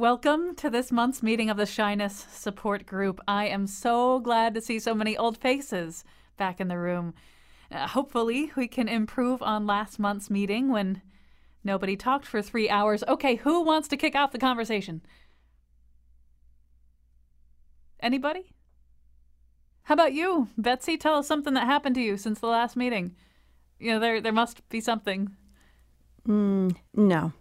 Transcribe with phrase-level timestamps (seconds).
[0.00, 3.20] Welcome to this month's meeting of the Shyness Support Group.
[3.28, 6.04] I am so glad to see so many old faces
[6.38, 7.12] back in the room.
[7.70, 11.02] Uh, hopefully, we can improve on last month's meeting when
[11.62, 13.04] nobody talked for three hours.
[13.06, 15.02] Okay, who wants to kick off the conversation?
[18.02, 18.54] Anybody?
[19.82, 20.96] How about you, Betsy?
[20.96, 23.16] Tell us something that happened to you since the last meeting.
[23.78, 25.36] You know, there there must be something.
[26.26, 27.34] Mm, no.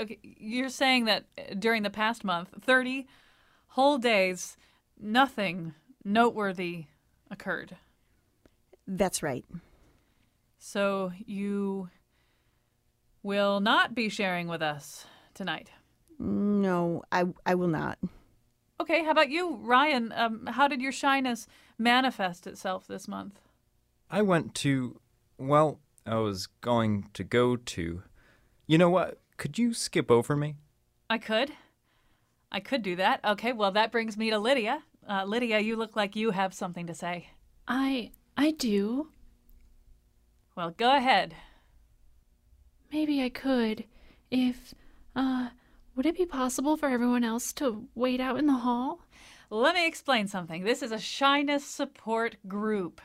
[0.00, 3.06] Okay, you're saying that uh, during the past month, 30
[3.68, 4.56] whole days,
[4.98, 6.86] nothing noteworthy
[7.30, 7.76] occurred.
[8.86, 9.44] That's right.
[10.58, 11.90] So you
[13.22, 15.70] will not be sharing with us tonight.
[16.18, 17.98] No, I I will not.
[18.80, 20.12] Okay, how about you, Ryan?
[20.16, 21.46] Um, how did your shyness
[21.78, 23.38] manifest itself this month?
[24.10, 25.00] I went to,
[25.38, 28.02] well, I was going to go to.
[28.66, 29.19] You know what?
[29.40, 30.56] Could you skip over me?
[31.08, 31.52] I could.
[32.52, 33.20] I could do that.
[33.24, 34.82] Okay, well, that brings me to Lydia.
[35.08, 37.30] Uh, Lydia, you look like you have something to say.
[37.66, 39.08] I I do.
[40.54, 41.34] Well, go ahead.
[42.92, 43.84] Maybe I could
[44.30, 44.74] if
[45.16, 45.48] uh
[45.96, 49.06] would it be possible for everyone else to wait out in the hall?
[49.48, 50.64] Let me explain something.
[50.64, 53.00] This is a shyness support group.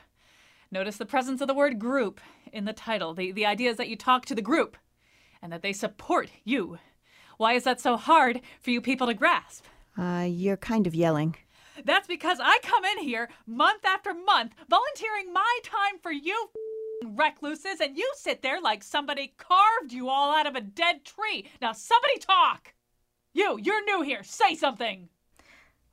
[0.69, 2.19] Notice the presence of the word group
[2.52, 3.13] in the title.
[3.13, 4.75] The, the idea is that you talk to the group
[5.45, 6.79] and that they support you.
[7.38, 9.63] Why is that so hard for you people to grasp?
[9.95, 11.35] Uh, you're kind of yelling.
[11.83, 16.49] That's because I come in here month after month volunteering my time for you
[17.05, 21.45] recluses, and you sit there like somebody carved you all out of a dead tree.
[21.62, 22.73] Now, somebody talk!
[23.33, 24.23] You, you're new here.
[24.23, 25.09] Say something.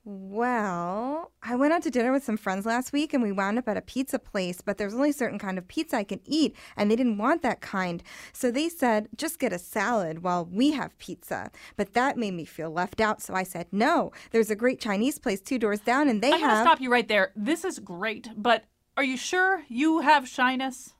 [0.05, 3.69] Well, I went out to dinner with some friends last week and we wound up
[3.69, 6.57] at a pizza place, but there's only a certain kind of pizza I can eat,
[6.77, 8.03] and they didn't want that kind.
[8.33, 11.53] So they said, just get a salad while we have pizza.
[11.77, 14.11] But that made me feel left out, so I said, no.
[14.33, 16.51] There's a great Chinese place two doors down, and they I'm have.
[16.51, 17.31] gonna stop you right there.
[17.37, 18.65] This is great, but
[18.97, 20.95] are you sure you have shyness?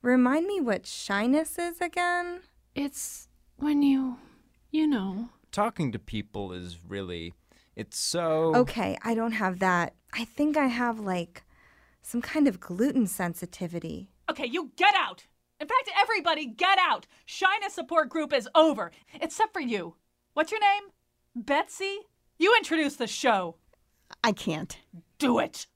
[0.00, 2.40] Remind me what shyness is again?
[2.74, 4.16] It's when you
[4.70, 5.28] you know.
[5.50, 7.34] Talking to people is really.
[7.76, 8.54] It's so.
[8.54, 9.94] Okay, I don't have that.
[10.12, 11.42] I think I have, like,
[12.02, 14.10] some kind of gluten sensitivity.
[14.30, 15.26] Okay, you get out.
[15.60, 17.06] In fact, everybody get out.
[17.24, 18.90] Shyness support group is over,
[19.20, 19.94] except for you.
[20.34, 20.90] What's your name?
[21.36, 21.98] Betsy?
[22.38, 23.56] You introduce the show.
[24.24, 24.76] I can't.
[25.18, 25.66] Do it.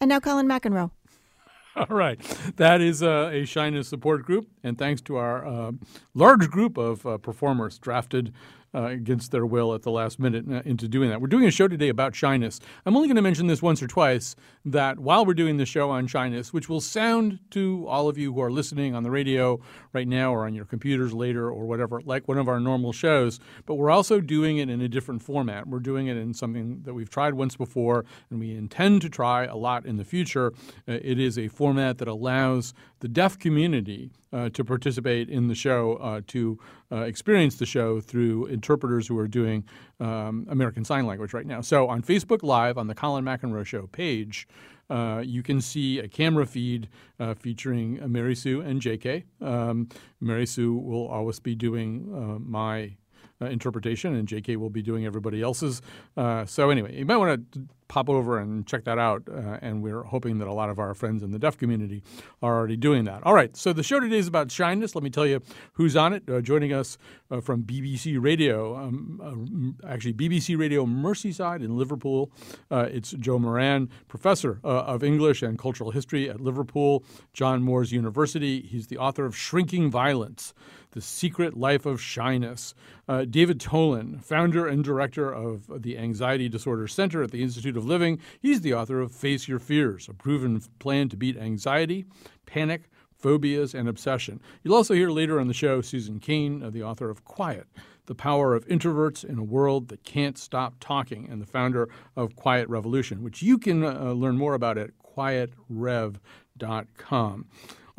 [0.00, 0.90] And now Colin McEnroe.
[1.76, 2.18] All right.
[2.56, 4.48] That is uh, a shyness support group.
[4.62, 5.72] And thanks to our uh,
[6.14, 8.32] large group of uh, performers drafted
[8.76, 11.20] uh, against their will at the last minute uh, into doing that.
[11.20, 12.60] We're doing a show today about shyness.
[12.84, 15.90] I'm only going to mention this once or twice that while we're doing the show
[15.90, 19.58] on shyness, which will sound to all of you who are listening on the radio
[19.94, 23.40] right now or on your computers later or whatever, like one of our normal shows,
[23.64, 25.66] but we're also doing it in a different format.
[25.66, 29.44] We're doing it in something that we've tried once before and we intend to try
[29.46, 30.52] a lot in the future.
[30.86, 35.54] Uh, it is a format that allows the deaf community uh, to participate in the
[35.54, 36.58] show, uh, to
[36.90, 39.64] uh, experience the show through interpreters who are doing
[40.00, 41.60] um, American Sign Language right now.
[41.60, 44.48] So on Facebook Live, on the Colin McEnroe Show page,
[44.88, 49.24] uh, you can see a camera feed uh, featuring Mary Sue and JK.
[49.40, 49.88] Um,
[50.20, 52.96] Mary Sue will always be doing uh, my
[53.40, 55.82] uh, interpretation, and JK will be doing everybody else's.
[56.16, 59.22] Uh, so anyway, you might want to pop over and check that out.
[59.28, 62.02] Uh, and we're hoping that a lot of our friends in the deaf community
[62.42, 63.22] are already doing that.
[63.24, 64.94] All right, so the show today is about shyness.
[64.94, 65.40] Let me tell you
[65.74, 66.28] who's on it.
[66.28, 66.98] Uh, joining us
[67.30, 72.30] uh, from BBC Radio, um, uh, actually BBC Radio Merseyside in Liverpool.
[72.70, 77.92] Uh, it's Joe Moran, professor uh, of English and cultural history at Liverpool, John Moores
[77.92, 78.62] University.
[78.62, 80.54] He's the author of Shrinking Violets.
[80.96, 82.74] The Secret Life of Shyness.
[83.06, 87.84] Uh, David Tolin, founder and director of the Anxiety Disorder Center at the Institute of
[87.84, 92.06] Living, he's the author of Face Your Fears, a proven plan to beat anxiety,
[92.46, 94.40] panic, phobias, and obsession.
[94.62, 97.66] You'll also hear later on the show Susan Cain, uh, the author of Quiet,
[98.06, 102.36] The Power of Introverts in a World That Can't Stop Talking, and the founder of
[102.36, 106.16] Quiet Revolution, which you can uh, learn more about at quietrev.com.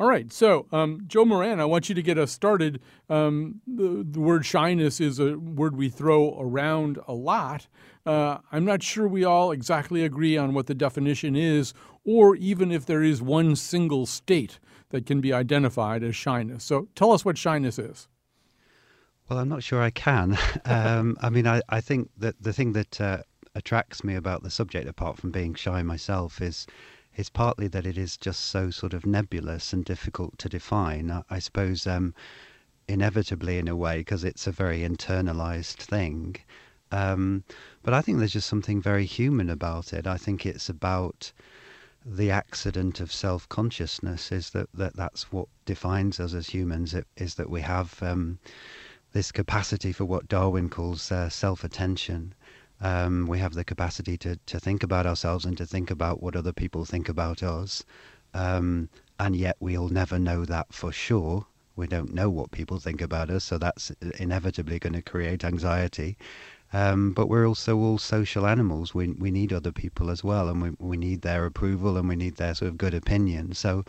[0.00, 0.32] All right.
[0.32, 2.80] So, um, Joe Moran, I want you to get us started.
[3.10, 7.66] Um, the, the, word shyness is a word we throw around a lot.
[8.06, 11.74] Uh, I'm not sure we all exactly agree on what the definition is,
[12.04, 14.60] or even if there is one single state
[14.90, 16.62] that can be identified as shyness.
[16.62, 18.06] So, tell us what shyness is.
[19.28, 20.38] Well, I'm not sure I can.
[20.64, 23.22] um, I mean, I, I, think that the thing that uh,
[23.56, 26.66] attracts me about the subject, apart from being shy myself, is
[27.18, 31.10] is partly that it is just so sort of nebulous and difficult to define.
[31.10, 32.14] I, I suppose um,
[32.86, 36.36] inevitably, in a way, because it's a very internalized thing.
[36.92, 37.42] Um,
[37.82, 40.06] but I think there's just something very human about it.
[40.06, 41.32] I think it's about
[42.06, 44.32] the accident of self-consciousness.
[44.32, 46.94] Is that, that that's what defines us as humans?
[46.94, 48.38] It, is that we have um,
[49.12, 52.32] this capacity for what Darwin calls uh, self-attention.
[52.80, 56.36] Um, we have the capacity to, to think about ourselves and to think about what
[56.36, 57.84] other people think about us.
[58.34, 58.88] Um,
[59.18, 61.46] and yet we'll never know that for sure.
[61.76, 66.16] We don't know what people think about us, so that's inevitably going to create anxiety.
[66.72, 68.94] Um, but we're also all social animals.
[68.94, 72.16] We we need other people as well, and we we need their approval and we
[72.16, 73.54] need their sort of good opinion.
[73.54, 73.84] So,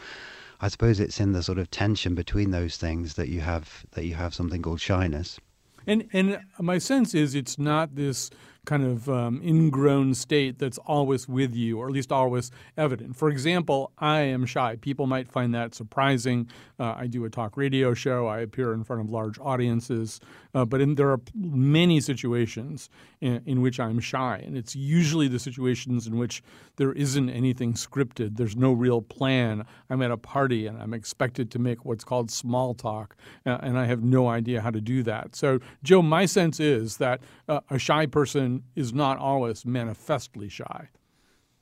[0.61, 4.05] I suppose it's in the sort of tension between those things that you have that
[4.05, 5.39] you have something called shyness.
[5.87, 8.29] And and my sense is it's not this
[8.69, 13.15] kind of um, ingrown state that's always with you, or at least always evident.
[13.15, 14.75] For example, I am shy.
[14.75, 16.47] People might find that surprising.
[16.79, 18.27] Uh, I do a talk radio show.
[18.27, 20.21] I appear in front of large audiences,
[20.53, 25.27] uh, but in, there are many situations in, in, which I'm shy, and it's usually
[25.27, 26.43] the situations in which
[26.75, 28.37] there isn't anything scripted.
[28.37, 29.65] There's no real plan.
[29.89, 33.15] I'm at a party and I'm expected to make what's called small talk,
[33.47, 35.35] uh, and I have no idea how to do that.
[35.35, 40.89] So, Joe, my sense is that uh, a shy person is not always manifestly shy.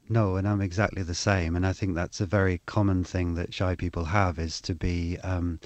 [0.09, 1.55] No, and I'm exactly the same.
[1.55, 5.17] And I think that's a very common thing that shy people have is to be
[5.19, 5.59] um,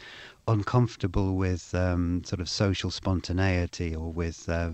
[0.47, 4.71] uncomfortable with um, sort of social spontaneity or with uh,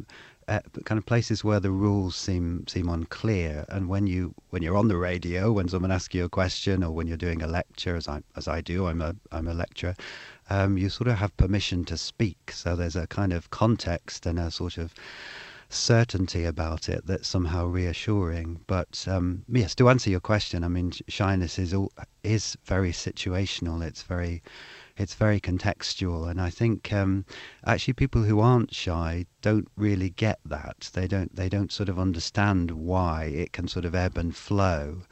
[0.48, 3.66] uh, kind of places where the rules seem seem unclear.
[3.68, 6.92] And when you when you're on the radio, when someone asks you a question, or
[6.92, 9.96] when you're doing a lecture, as I as I do, I'm a I'm a lecturer.
[10.50, 12.52] Um, you sort of have permission to speak.
[12.52, 14.94] So there's a kind of context and a sort of
[15.70, 18.62] certainty about it that's somehow reassuring.
[18.68, 21.92] But um, yes, to answer your question, I mean, shyness is all,
[22.24, 23.84] is very situational.
[23.84, 24.42] It's very
[24.98, 27.26] it's very contextual, and I think um,
[27.66, 30.90] actually people who aren't shy don't really get that.
[30.94, 35.04] They don't they don't sort of understand why it can sort of ebb and flow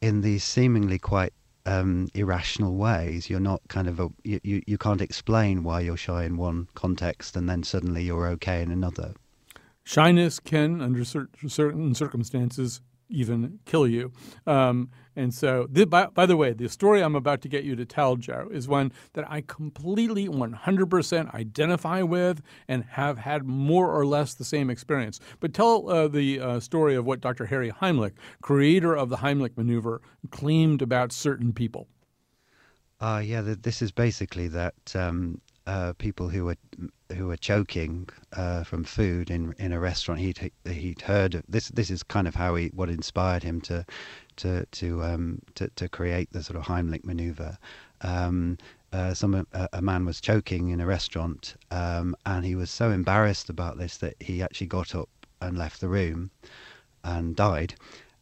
[0.00, 1.32] in these seemingly quite
[1.66, 3.28] um, irrational ways.
[3.28, 6.68] You're not kind of a, you, you, you can't explain why you're shy in one
[6.74, 9.14] context and then suddenly you're okay in another.
[9.84, 12.80] Shyness can, under certain circumstances,
[13.10, 14.12] even kill you.
[14.46, 17.84] Um, and so, by, by, the way, the story I'm about to get you to
[17.84, 24.06] tell, Joe, is one that I completely 100% identify with and have had more or
[24.06, 25.18] less the same experience.
[25.40, 27.46] But tell uh, the uh, story of what Dr.
[27.46, 30.00] Harry Heimlich, creator of the Heimlich maneuver,
[30.30, 31.88] claimed about certain people.
[33.00, 36.56] Uh, yeah, this is basically that um, uh, people who were
[37.16, 40.20] who were choking uh, from food in in a restaurant.
[40.20, 41.68] He'd he'd heard this.
[41.68, 43.84] This is kind of how he what inspired him to
[44.36, 47.58] to to um, to, to create the sort of Heimlich maneuver.
[48.00, 48.58] Um,
[48.92, 52.90] uh, some uh, a man was choking in a restaurant, um, and he was so
[52.90, 55.08] embarrassed about this that he actually got up
[55.40, 56.30] and left the room,
[57.04, 57.74] and died.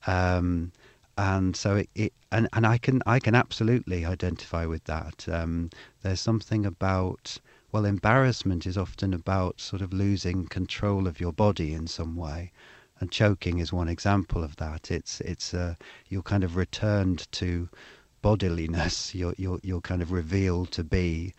[0.06, 0.72] Um,
[1.18, 5.26] and so it, it, and and I can I can absolutely identify with that.
[5.28, 5.70] Um,
[6.02, 7.38] there's something about
[7.72, 12.52] well, embarrassment is often about sort of losing control of your body in some way,
[13.00, 14.92] and choking is one example of that.
[14.92, 15.74] It's it's uh,
[16.08, 17.68] you're kind of returned to
[18.22, 19.12] bodiliness.
[19.18, 21.34] You're you're you're kind of revealed to be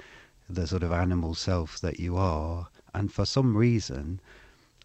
[0.49, 4.19] the sort of animal self that you are, and for some reason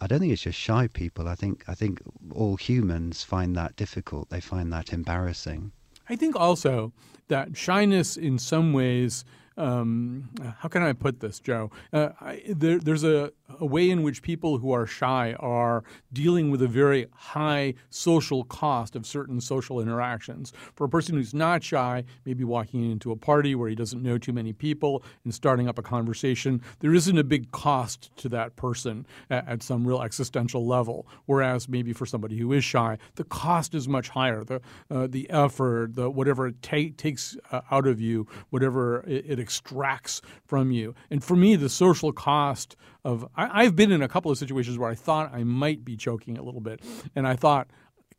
[0.01, 1.29] I don't think it's just shy people.
[1.29, 4.31] I think I think all humans find that difficult.
[4.31, 5.73] They find that embarrassing.
[6.09, 6.93] I think also
[7.29, 9.25] that shyness, in some ways,
[9.57, 11.71] um, how can I put this, Joe?
[11.93, 13.31] Uh, I, there, there's a,
[13.61, 18.45] a, way in which people who are shy are dealing with a very high social
[18.45, 20.53] cost of certain social interactions.
[20.75, 24.19] For a person who's not shy, maybe walking into a party where he doesn't know
[24.19, 28.57] too many people and starting up a conversation, there isn't a big cost to that
[28.57, 31.07] person at, at some real existential level.
[31.27, 34.43] Whereas maybe for somebody who is shy, the cost is much higher.
[34.45, 39.25] The uh, the effort, the whatever it ta- takes uh, out of you, whatever it,
[39.29, 40.95] it extracts from you.
[41.11, 44.79] And for me, the social cost of I, I've been in a couple of situations
[44.79, 46.81] where I thought I might be choking a little bit,
[47.15, 47.69] and I thought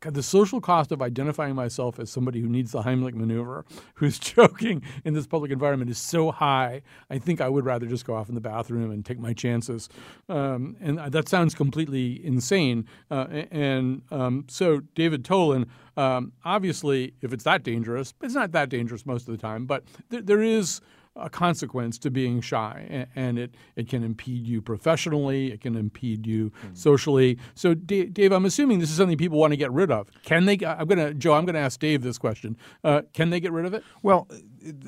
[0.02, 3.64] the social cost of identifying myself as somebody who needs the Heimlich maneuver,
[3.94, 6.82] who's choking in this public environment, is so high.
[7.10, 9.88] I think I would rather just go off in the bathroom and take my chances.
[10.28, 12.86] Um, and that sounds completely insane.
[13.10, 15.66] Uh, and um, so, David Tolin,
[15.96, 19.84] um, obviously, if it's that dangerous, it's not that dangerous most of the time, but
[20.10, 20.80] th- there is
[21.18, 26.26] a consequence to being shy, and it, it can impede you professionally, it can impede
[26.26, 26.74] you mm-hmm.
[26.74, 27.38] socially.
[27.54, 30.10] So, Dave, Dave, I'm assuming this is something people want to get rid of.
[30.24, 30.58] Can they?
[30.64, 31.34] I'm going to Joe.
[31.34, 32.56] I'm going to ask Dave this question.
[32.84, 33.82] Uh, can they get rid of it?
[34.02, 34.28] Well,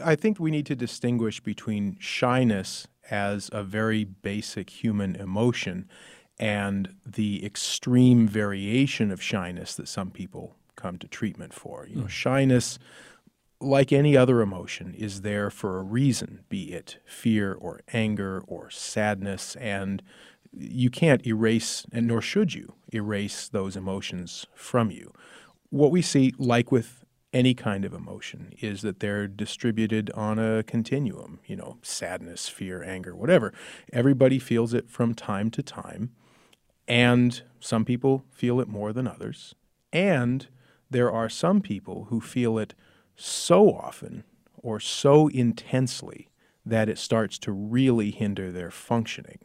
[0.04, 5.88] I think we need to distinguish between shyness as a very basic human emotion
[6.38, 11.86] and the extreme variation of shyness that some people come to treatment for.
[11.88, 12.08] You know, mm.
[12.08, 12.78] shyness
[13.60, 18.70] like any other emotion, is there for a reason, be it fear or anger or
[18.70, 20.02] sadness, and
[20.52, 25.12] you can't erase, and nor should you erase those emotions from you.
[25.70, 30.62] What we see, like with any kind of emotion, is that they're distributed on a
[30.62, 33.52] continuum, you know, sadness, fear, anger, whatever.
[33.92, 36.12] Everybody feels it from time to time,
[36.86, 39.54] and some people feel it more than others.
[39.92, 40.46] And
[40.90, 42.74] there are some people who feel it
[43.18, 44.24] so often
[44.56, 46.28] or so intensely
[46.64, 49.38] that it starts to really hinder their functioning.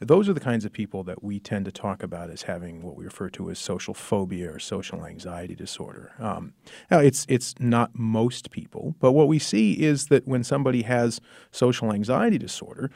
[0.00, 2.96] Those are the kinds of people that we tend to talk about as having what
[2.96, 6.12] we refer to as social phobia or social anxiety disorder.
[6.18, 6.54] Um,
[6.90, 11.20] now, it's it's not most people, but what we see is that when somebody has
[11.52, 12.90] social anxiety disorder,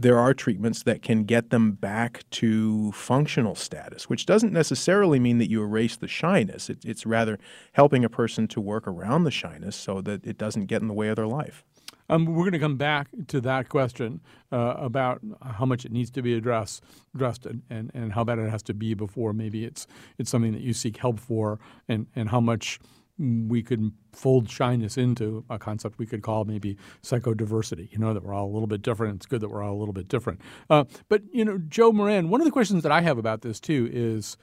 [0.00, 5.38] there are treatments that can get them back to functional status, which doesn't necessarily mean
[5.38, 6.70] that you erase the shyness.
[6.70, 7.38] It, it's rather
[7.72, 10.94] helping a person to work around the shyness so that it doesn't get in the
[10.94, 11.64] way of their life.
[12.08, 16.10] Um, we're going to come back to that question uh, about how much it needs
[16.12, 16.82] to be addressed,
[17.14, 19.86] addressed and, and, and how bad it has to be before maybe it's
[20.18, 22.80] it's something that you seek help for, and, and how much
[23.20, 27.92] we could fold shyness into a concept we could call maybe psychodiversity.
[27.92, 29.16] You know that we're all a little bit different.
[29.16, 30.40] It's good that we're all a little bit different.
[30.68, 33.60] Uh, but you know, Joe Moran, one of the questions that I have about this
[33.60, 34.36] too is,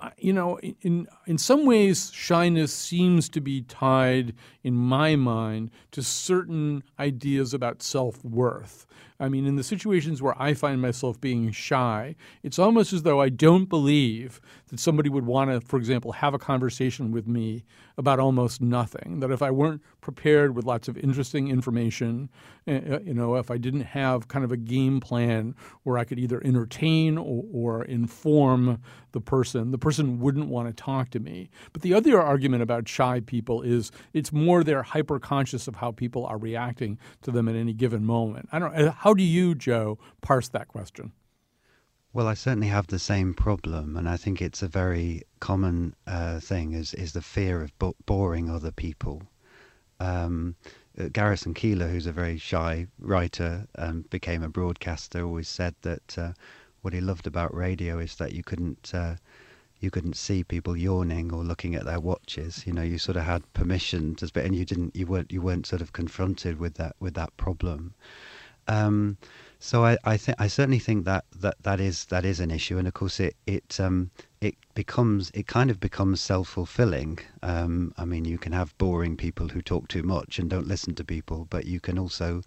[0.00, 5.70] uh, you know, in in some ways, shyness seems to be tied, in my mind,
[5.92, 8.86] to certain ideas about self worth.
[9.20, 13.20] I mean, in the situations where I find myself being shy, it's almost as though
[13.20, 14.40] I don't believe
[14.74, 17.64] that somebody would want to, for example, have a conversation with me
[17.96, 19.20] about almost nothing.
[19.20, 22.28] That if I weren't prepared with lots of interesting information,
[22.66, 25.54] eh, eh, you know, if I didn't have kind of a game plan
[25.84, 28.80] where I could either entertain or, or inform
[29.12, 31.50] the person, the person wouldn't want to talk to me.
[31.72, 35.92] But the other argument about shy people is it's more they're hyper conscious of how
[35.92, 38.48] people are reacting to them at any given moment.
[38.50, 38.88] I don't.
[38.88, 41.12] How do you, Joe, parse that question?
[42.14, 46.38] Well, I certainly have the same problem, and I think it's a very common uh,
[46.38, 49.24] thing is is the fear of bo- boring other people.
[49.98, 50.54] Um,
[50.96, 56.16] uh, Garrison Keillor, who's a very shy writer and became a broadcaster, always said that
[56.16, 56.32] uh,
[56.82, 59.16] what he loved about radio is that you couldn't uh,
[59.80, 62.64] you couldn't see people yawning or looking at their watches.
[62.64, 65.66] You know, you sort of had permission to, and you didn't you weren't you weren't
[65.66, 67.92] sort of confronted with that with that problem.
[68.68, 69.18] Um,
[69.64, 72.86] so I, I I certainly think that, that that is that is an issue, and
[72.86, 74.10] of course it it um,
[74.42, 77.18] it becomes it kind of becomes self fulfilling.
[77.42, 80.94] Um, I mean, you can have boring people who talk too much and don't listen
[80.96, 82.42] to people, but you can also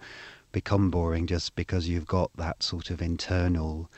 [0.52, 3.90] become boring just because you've got that sort of internal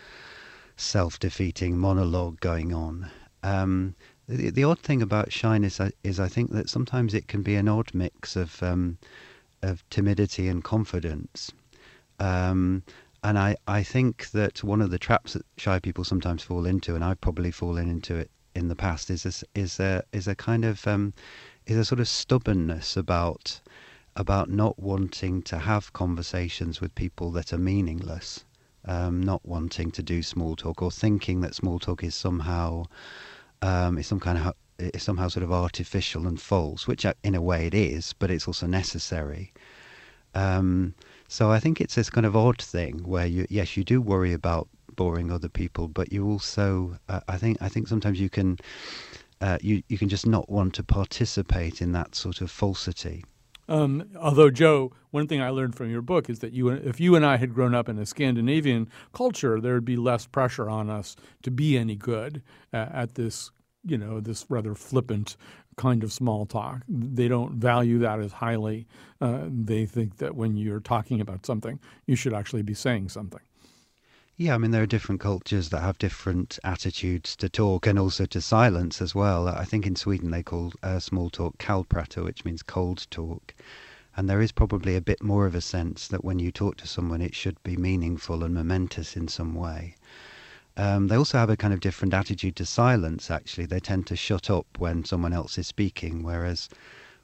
[0.77, 3.11] self defeating monologue going on.
[3.43, 3.95] Um,
[4.29, 7.67] the, the, odd thing about shyness is I think that sometimes it can be an
[7.67, 8.97] odd mix of um,
[9.61, 11.51] of timidity and confidence.
[12.21, 12.83] Um,
[13.23, 16.95] and I, I think that one of the traps that shy people sometimes fall into,
[16.95, 20.35] and I've probably fallen into it in the past, is a, is a is a
[20.35, 21.13] kind of um,
[21.65, 23.61] is a sort of stubbornness about
[24.15, 28.43] about not wanting to have conversations with people that are meaningless,
[28.85, 32.85] um, not wanting to do small talk, or thinking that small talk is somehow
[33.61, 37.35] um, is some kind of is somehow sort of artificial and false, which uh, in
[37.35, 39.51] a way it is, but it's also necessary.
[40.33, 40.93] Um,
[41.29, 44.33] so I think it's this kind of odd thing where you, yes, you do worry
[44.33, 48.57] about boring other people, but you also, uh, I think, I think sometimes you can,
[49.39, 53.23] uh, you you can just not want to participate in that sort of falsity.
[53.69, 57.15] Um, although Joe, one thing I learned from your book is that you, if you
[57.15, 60.89] and I had grown up in a Scandinavian culture, there would be less pressure on
[60.89, 62.41] us to be any good
[62.73, 63.51] uh, at this,
[63.85, 65.37] you know, this rather flippant
[65.79, 66.81] kind of small talk.
[66.89, 68.85] They don't value that as highly.
[69.21, 73.39] Uh, they think that when you're talking about something, you should actually be saying something.
[74.35, 78.25] Yeah, I mean, there are different cultures that have different attitudes to talk and also
[78.25, 79.47] to silence as well.
[79.47, 83.55] I think in Sweden they call uh, small talk kallprato, which means cold talk.
[84.17, 86.87] And there is probably a bit more of a sense that when you talk to
[86.87, 89.95] someone, it should be meaningful and momentous in some way.
[90.79, 93.65] Um, they also have a kind of different attitude to silence, actually.
[93.65, 96.69] They tend to shut up when someone else is speaking, whereas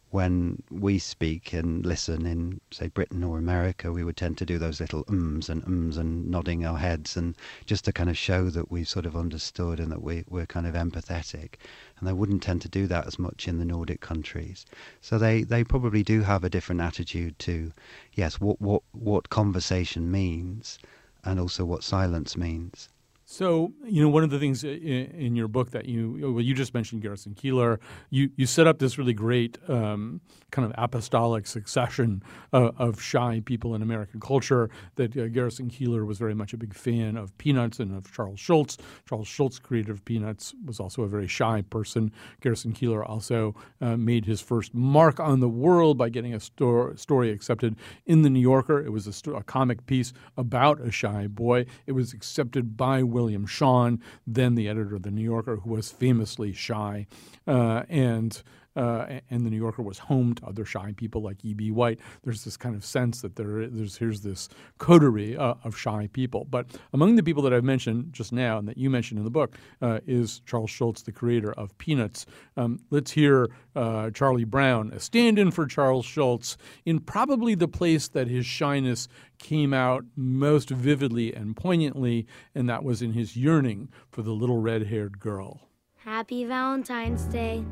[0.10, 4.58] when we speak and listen in, say, Britain or America, we would tend to do
[4.58, 7.34] those little ums and ums and nodding our heads and
[7.66, 10.68] just to kind of show that we've sort of understood and that we, we're kind
[10.68, 11.54] of empathetic.
[11.98, 14.66] And they wouldn't tend to do that as much in the Nordic countries.
[15.00, 17.72] So they, they probably do have a different attitude to,
[18.16, 20.78] yes, what, what, what conversation means
[21.24, 22.90] and also what silence means.
[23.36, 26.54] So, you know, one of the things in, in, your book that you well, you
[26.54, 27.80] just mentioned Garrison Keillor.
[28.10, 32.24] You you set up this really great um, kind of apostolic succession
[32.54, 34.70] uh, of shy people in American culture.
[34.96, 38.40] That uh, Garrison Keillor was very much a big fan of Peanuts and of Charles
[38.40, 38.78] Schulz.
[39.06, 42.14] Charles Schulz, creator of Peanuts, was also a very shy person.
[42.40, 46.96] Garrison Keillor also uh, made his first mark on the world by getting a sto-
[46.96, 47.76] story accepted
[48.06, 48.80] in the New Yorker.
[48.80, 51.66] It was a, a comic piece about a shy boy.
[51.86, 55.90] It was accepted by William Shawn, then the editor of The New Yorker, who was
[55.90, 57.08] famously shy.
[57.48, 58.40] Uh, and
[58.76, 61.72] uh, and the New Yorker was home to other shy people like E.B.
[61.72, 62.00] White.
[62.24, 66.46] There's this kind of sense that there, there's here's this coterie uh, of shy people.
[66.46, 69.32] But among the people that I've mentioned just now and that you mentioned in the
[69.32, 72.26] book uh, is Charles Schulz, the creator of Peanuts.
[72.58, 78.08] Um, let's hear uh, Charlie Brown, a stand-in for Charles Schulz, in probably the place
[78.10, 83.90] that his shyness came out most vividly and poignantly, and that was in his yearning
[84.10, 85.62] for the little red-haired girl.
[85.98, 87.64] Happy Valentine's Day.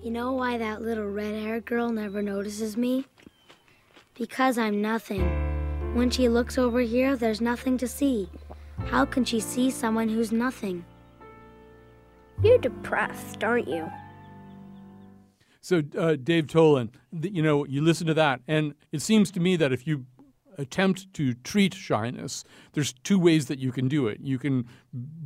[0.00, 3.04] You know why that little red haired girl never notices me?
[4.14, 5.22] Because I'm nothing.
[5.94, 8.30] When she looks over here, there's nothing to see.
[8.86, 10.84] How can she see someone who's nothing?
[12.44, 13.90] You're depressed, aren't you?
[15.60, 16.90] So, uh, Dave Tolin,
[17.20, 20.06] you know, you listen to that, and it seems to me that if you
[20.56, 24.20] attempt to treat shyness, there's two ways that you can do it.
[24.20, 24.68] You can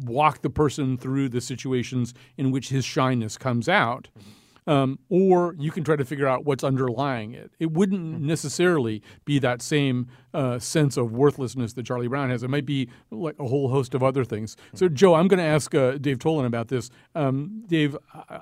[0.00, 4.08] walk the person through the situations in which his shyness comes out.
[4.18, 7.50] Mm-hmm um, or you can try to figure out what's underlying it.
[7.58, 8.26] It wouldn't hmm.
[8.26, 12.42] necessarily be that same uh, sense of worthlessness that Charlie Brown has.
[12.42, 14.56] It might be like a whole host of other things.
[14.72, 14.76] Hmm.
[14.76, 16.90] So, Joe, I'm going to ask uh, Dave Tolin about this.
[17.14, 17.96] Um, Dave,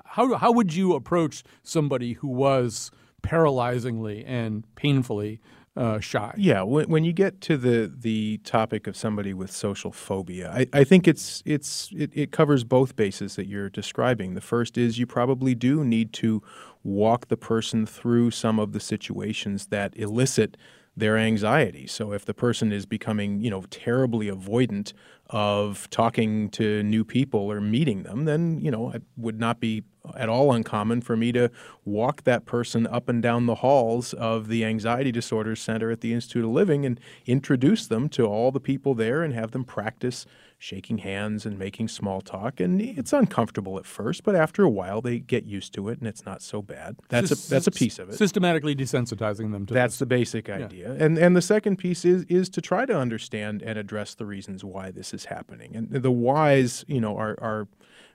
[0.05, 2.91] how how would you approach somebody who was
[3.23, 5.39] paralyzingly and painfully
[5.75, 6.33] uh, shy.
[6.37, 10.67] Yeah, when, when you get to the the topic of somebody with social phobia, I,
[10.73, 14.33] I think it's it's it, it covers both bases that you're describing.
[14.33, 16.41] The first is you probably do need to
[16.83, 20.57] walk the person through some of the situations that elicit
[20.97, 21.87] their anxiety.
[21.87, 24.91] So if the person is becoming, you know, terribly avoidant
[25.29, 29.83] of talking to new people or meeting them, then, you know, it would not be
[30.15, 31.49] at all uncommon for me to
[31.85, 36.13] walk that person up and down the halls of the Anxiety Disorders Center at the
[36.13, 40.25] Institute of Living and introduce them to all the people there and have them practice
[40.61, 42.59] shaking hands and making small talk.
[42.59, 46.07] And it's uncomfortable at first, but after a while they get used to it and
[46.07, 46.97] it's not so bad.
[47.09, 48.15] That's a that's a piece of it.
[48.15, 49.99] Systematically desensitizing them to That's this.
[49.99, 50.93] the basic idea.
[50.93, 51.03] Yeah.
[51.03, 54.63] And and the second piece is is to try to understand and address the reasons
[54.63, 55.75] why this is happening.
[55.75, 57.67] And the whys, you know, are are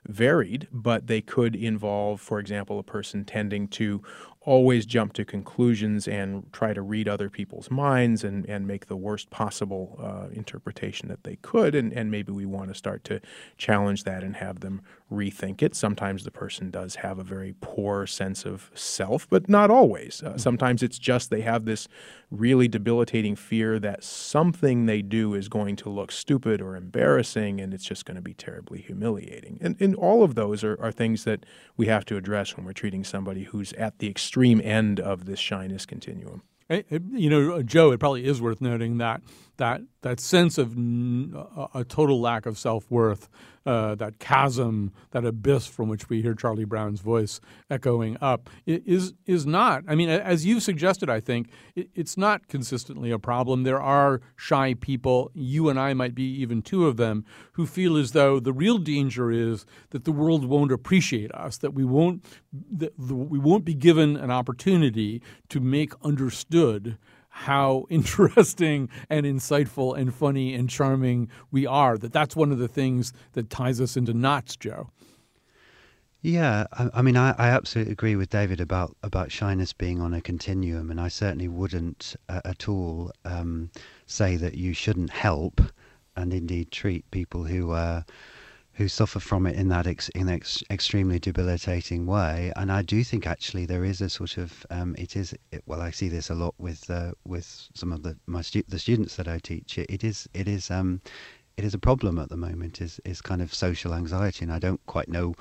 [0.09, 4.03] varied, but they could involve, for example, a person tending to
[4.41, 8.97] always jump to conclusions and try to read other people's minds and, and make the
[8.97, 11.75] worst possible uh, interpretation that they could.
[11.75, 13.21] And, and maybe we want to start to
[13.59, 15.75] challenge that and have them rethink it.
[15.75, 20.23] Sometimes the person does have a very poor sense of self, but not always.
[20.23, 20.39] Uh, mm-hmm.
[20.39, 21.87] sometimes it's just they have this
[22.31, 27.73] really debilitating fear that something they do is going to look stupid or embarrassing and
[27.73, 29.59] it's just going to be terribly humiliating.
[29.61, 32.73] And, and all of those are, are things that we have to address when we're
[32.73, 36.43] treating somebody who's at the extreme end of this shyness continuum.
[36.69, 39.23] You know, Joe, it probably is worth noting that
[39.59, 41.35] that that sense of n-
[41.75, 43.29] a total lack of self worth
[43.67, 49.15] uh, that chasm, that abyss from which we hear Charlie Brown's voice echoing up, is
[49.27, 49.83] is not.
[49.89, 53.65] I mean, as you've suggested, I think it, it's not consistently a problem.
[53.65, 57.97] There are shy people, you and I might be even two of them, who feel
[57.97, 62.25] as though the real danger is that the world won't appreciate us, that we won't
[62.73, 66.97] that we won't be given an opportunity to make understood
[67.37, 71.99] how interesting and insightful and funny and charming we are.
[71.99, 74.91] That that's one of the things that ties us into knots, Joe.
[76.23, 80.15] Yeah, I, I mean, I, I, absolutely agree with David about about shyness being on
[80.15, 83.71] a continuum, and I certainly wouldn't uh, at all um,
[84.07, 85.61] say that you shouldn't help
[86.17, 88.03] and indeed treat people who uh,
[88.77, 92.53] who suffer from it in that ex, in ex, extremely debilitating way.
[92.57, 95.81] And I do think actually there is a sort of um, it is it, well
[95.81, 99.17] I see this a lot with uh, with some of the my stu- the students
[99.17, 99.79] that I teach.
[99.79, 101.01] It, it is it is um,
[101.57, 102.83] it is a problem at the moment.
[102.83, 105.35] Is is kind of social anxiety, and I don't quite know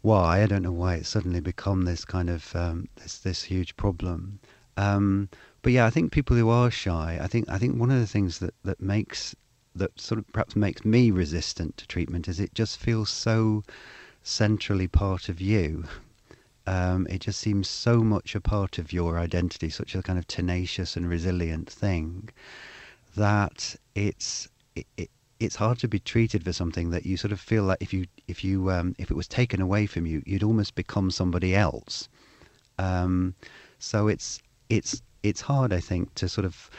[0.00, 0.42] why.
[0.42, 4.40] I don't know why it's suddenly become this kind of um, this this huge problem.
[4.78, 5.28] Um,
[5.60, 8.06] but yeah, I think people who are shy, I think I think one of the
[8.06, 9.36] things that, that makes
[9.78, 13.62] that sort of perhaps makes me resistant to treatment is it just feels so
[14.22, 15.84] centrally part of you.
[16.66, 20.26] Um, it just seems so much a part of your identity, such a kind of
[20.26, 22.28] tenacious and resilient thing,
[23.14, 27.40] that it's it, it, it's hard to be treated for something that you sort of
[27.40, 30.42] feel like if you if you um, if it was taken away from you, you'd
[30.42, 32.08] almost become somebody else.
[32.78, 33.34] Um,
[33.78, 36.70] so it's it's it's hard, I think, to sort of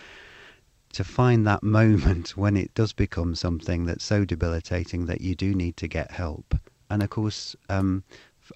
[0.93, 5.53] to find that moment when it does become something that's so debilitating that you do
[5.53, 6.55] need to get help.
[6.89, 8.03] And of course, um,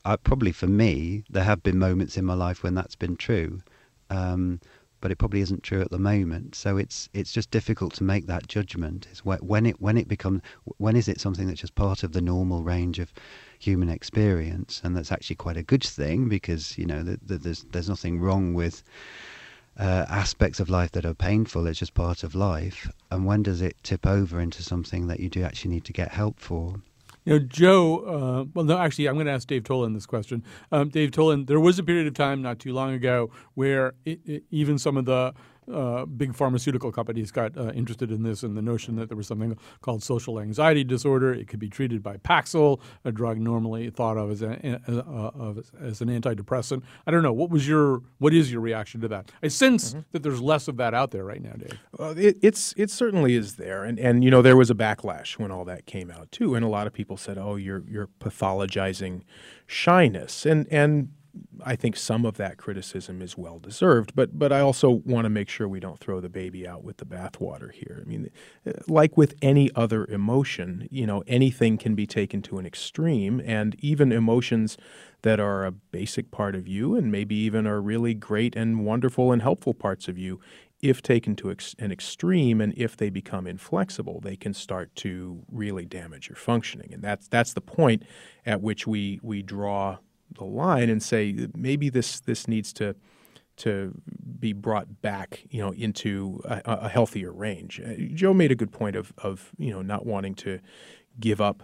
[0.05, 3.61] uh, probably for me, there have been moments in my life when that's been true,
[4.09, 4.59] um,
[5.01, 6.55] but it probably isn't true at the moment.
[6.55, 9.07] So it's it's just difficult to make that judgment.
[9.11, 10.41] Is when it when it becomes
[10.77, 13.11] when is it something that's just part of the normal range of
[13.59, 17.63] human experience, and that's actually quite a good thing because you know the, the, there's
[17.71, 18.83] there's nothing wrong with
[19.77, 21.67] uh, aspects of life that are painful.
[21.67, 22.89] It's just part of life.
[23.09, 26.11] And when does it tip over into something that you do actually need to get
[26.11, 26.81] help for?
[27.23, 30.43] You know, Joe, uh, well, no, actually, I'm going to ask Dave Tolin this question.
[30.71, 34.19] Um, Dave Tolin, there was a period of time not too long ago where it,
[34.25, 35.33] it, even some of the
[35.71, 39.27] uh, big pharmaceutical companies got uh, interested in this and the notion that there was
[39.27, 41.33] something called social anxiety disorder.
[41.33, 46.01] It could be treated by Paxil, a drug normally thought of as, a, uh, as
[46.01, 46.81] an antidepressant.
[47.05, 47.33] I don't know.
[47.33, 49.31] What was your what is your reaction to that?
[49.43, 49.99] I sense mm-hmm.
[50.11, 51.79] that there's less of that out there right now, Dave.
[52.17, 55.51] It, it's it certainly is there, and and you know there was a backlash when
[55.51, 59.21] all that came out too, and a lot of people said, "Oh, you're you're pathologizing
[59.67, 61.09] shyness," and and
[61.63, 65.29] I think some of that criticism is well deserved, but but I also want to
[65.29, 68.01] make sure we don't throw the baby out with the bathwater here.
[68.01, 68.29] I mean,
[68.65, 73.41] uh, like with any other emotion, you know, anything can be taken to an extreme,
[73.45, 74.77] and even emotions
[75.21, 79.31] that are a basic part of you and maybe even are really great and wonderful
[79.31, 80.39] and helpful parts of you,
[80.81, 85.43] if taken to ex- an extreme and if they become inflexible, they can start to
[85.51, 88.03] really damage your functioning, and that's that's the point
[88.45, 89.97] at which we we draw
[90.37, 92.95] the line and say maybe this this needs to
[93.57, 93.93] to
[94.39, 97.79] be brought back, you know, into a, a, healthier range.
[97.79, 100.59] Uh, Joe made a good point of of you know not wanting to
[101.19, 101.63] give up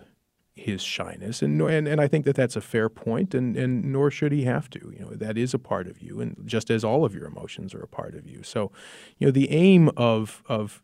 [0.56, 4.12] his shyness, and and and I think that that's a fair point, and and nor
[4.12, 4.94] should he have to.
[4.98, 7.74] You know, that is a part of you, and just as all of your emotions
[7.74, 8.44] are a part of you.
[8.44, 8.72] So,
[9.18, 10.84] you know, the aim of of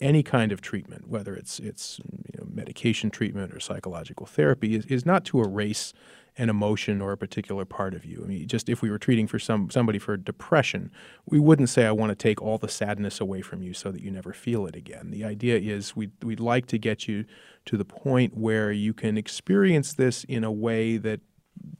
[0.00, 1.98] any kind of treatment, whether it's it's
[2.32, 5.92] you know, medication treatment or psychological therapy, is, is not to erase
[6.38, 8.22] an emotion or a particular part of you.
[8.24, 10.92] I mean, just if we were treating for some somebody for depression,
[11.26, 14.00] we wouldn't say I want to take all the sadness away from you so that
[14.00, 15.10] you never feel it again.
[15.10, 17.24] The idea is we we'd, like to get you
[17.64, 21.20] to the point where you can experience this in a way that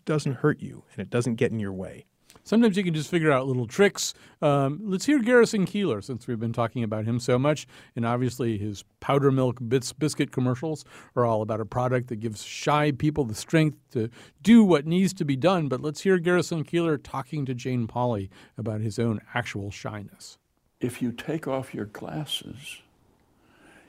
[0.04, 2.06] doesn't hurt you and it doesn't get in your way.
[2.48, 4.14] Sometimes you can just figure out little tricks.
[4.40, 7.66] Um, let's hear Garrison Keillor, since we've been talking about him so much.
[7.94, 12.42] And obviously, his powder milk bits biscuit commercials are all about a product that gives
[12.42, 14.08] shy people the strength to
[14.40, 15.68] do what needs to be done.
[15.68, 20.38] But let's hear Garrison Keillor talking to Jane Pauley about his own actual shyness.
[20.80, 22.80] If you take off your glasses,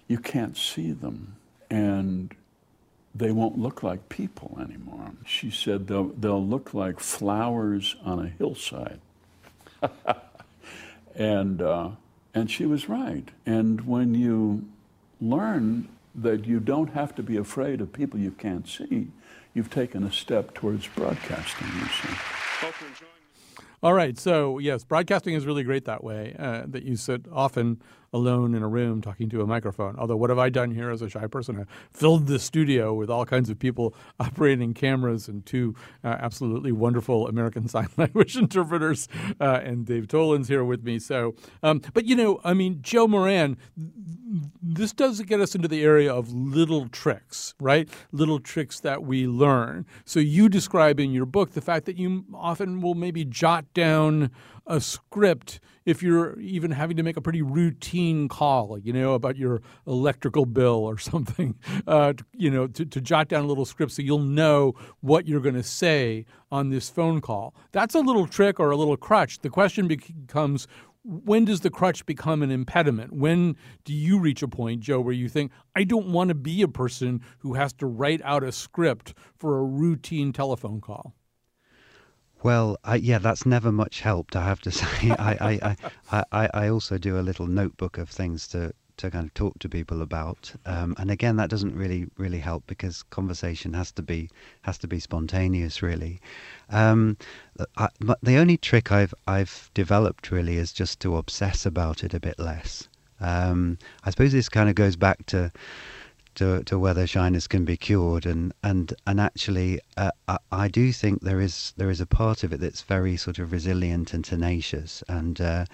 [0.10, 1.38] you can't see them.
[1.70, 2.36] And
[3.14, 5.12] they won't look like people anymore.
[5.26, 9.00] She said they'll, they'll look like flowers on a hillside.
[11.16, 11.90] and, uh,
[12.34, 13.28] and she was right.
[13.46, 14.68] And when you
[15.20, 19.08] learn that you don't have to be afraid of people you can't see,
[19.54, 22.16] you've taken a step towards broadcasting, you see.
[23.82, 24.18] All right.
[24.18, 27.82] So, yes, broadcasting is really great that way, uh, that you sit often
[28.14, 29.96] alone in a room talking to a microphone.
[29.98, 31.60] Although, what have I done here as a shy person?
[31.60, 36.72] I filled the studio with all kinds of people operating cameras and two uh, absolutely
[36.72, 39.08] wonderful American Sign Language interpreters.
[39.40, 41.00] Uh, and Dave Tolin's here with me.
[41.00, 43.58] So, um, but you know, I mean, Joe Moran,
[44.62, 47.90] this does get us into the area of little tricks, right?
[48.12, 49.86] Little tricks that we learn.
[50.06, 54.32] So, you describe in your book the fact that you often will maybe jot down
[54.70, 59.36] a script if you're even having to make a pretty routine call, you know, about
[59.36, 61.56] your electrical bill or something,
[61.88, 65.42] uh, you know, to, to jot down a little script so you'll know what you're
[65.42, 67.56] going to say on this phone call.
[67.72, 69.40] That's a little trick or a little crutch.
[69.40, 70.68] The question becomes
[71.04, 73.14] when does the crutch become an impediment?
[73.14, 76.62] When do you reach a point, Joe, where you think, I don't want to be
[76.62, 81.16] a person who has to write out a script for a routine telephone call?
[82.42, 84.36] Well, I, yeah, that's never much helped.
[84.36, 85.12] I have to say.
[85.12, 85.76] I,
[86.12, 89.60] I, I, I, also do a little notebook of things to, to kind of talk
[89.60, 94.02] to people about, um, and again, that doesn't really really help because conversation has to
[94.02, 94.30] be
[94.62, 96.22] has to be spontaneous, really.
[96.70, 97.18] Um,
[97.78, 97.90] I,
[98.22, 102.40] the only trick I've I've developed really is just to obsess about it a bit
[102.40, 102.88] less.
[103.20, 105.52] Um, I suppose this kind of goes back to
[106.40, 110.94] to, to whether shyness can be cured, and and and actually, uh, I, I, do
[110.94, 114.24] think there is there is a part of it that's very sort of resilient and
[114.24, 115.66] tenacious, and uh,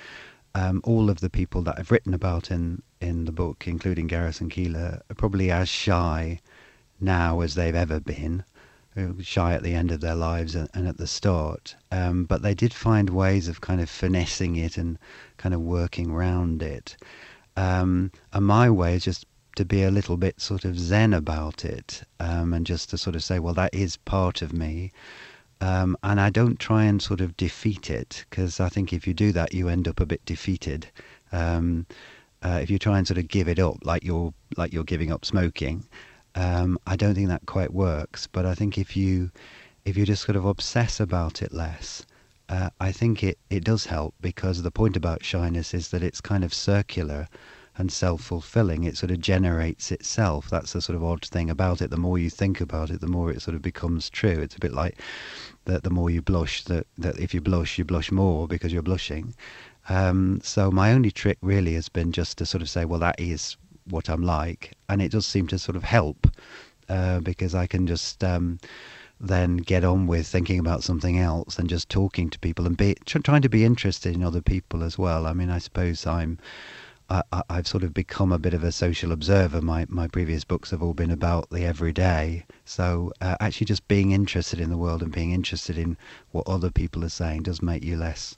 [0.55, 4.49] um, all of the people that I've written about in in the book, including Garrison
[4.49, 6.39] Keillor, are probably as shy
[6.99, 8.43] now as they've ever been.
[9.21, 12.55] Shy at the end of their lives and, and at the start, um, but they
[12.55, 14.97] did find ways of kind of finessing it and
[15.37, 16.97] kind of working around it.
[17.55, 19.25] Um, and my way is just
[19.55, 23.15] to be a little bit sort of zen about it, um, and just to sort
[23.15, 24.91] of say, well, that is part of me.
[25.61, 29.13] Um, and I don't try and sort of defeat it because I think if you
[29.13, 30.87] do that, you end up a bit defeated.
[31.31, 31.85] Um,
[32.43, 35.11] uh, if you try and sort of give it up, like you're like you're giving
[35.11, 35.87] up smoking,
[36.35, 38.27] um, I don't think that quite works.
[38.27, 39.31] But I think if you
[39.85, 42.05] if you just sort of obsess about it less,
[42.49, 46.21] uh, I think it, it does help because the point about shyness is that it's
[46.21, 47.27] kind of circular
[47.77, 48.83] and self fulfilling.
[48.83, 50.49] It sort of generates itself.
[50.49, 51.89] That's the sort of odd thing about it.
[51.89, 54.39] The more you think about it, the more it sort of becomes true.
[54.39, 54.99] It's a bit like
[55.65, 58.81] that the more you blush, that, that if you blush, you blush more because you're
[58.81, 59.33] blushing.
[59.89, 63.19] Um, so my only trick really has been just to sort of say, well, that
[63.19, 63.57] is
[63.89, 64.73] what I'm like.
[64.89, 66.27] And it does seem to sort of help
[66.89, 68.23] uh, because I can just.
[68.23, 68.59] Um,
[69.19, 72.95] then get on with thinking about something else and just talking to people and be
[73.05, 75.25] trying to be interested in other people as well.
[75.25, 76.37] I mean, I suppose I'm
[77.09, 79.61] I, have sort of become a bit of a social observer.
[79.61, 82.45] My my previous books have all been about the everyday.
[82.65, 85.97] So uh, actually, just being interested in the world and being interested in
[86.31, 88.35] what other people are saying does make you less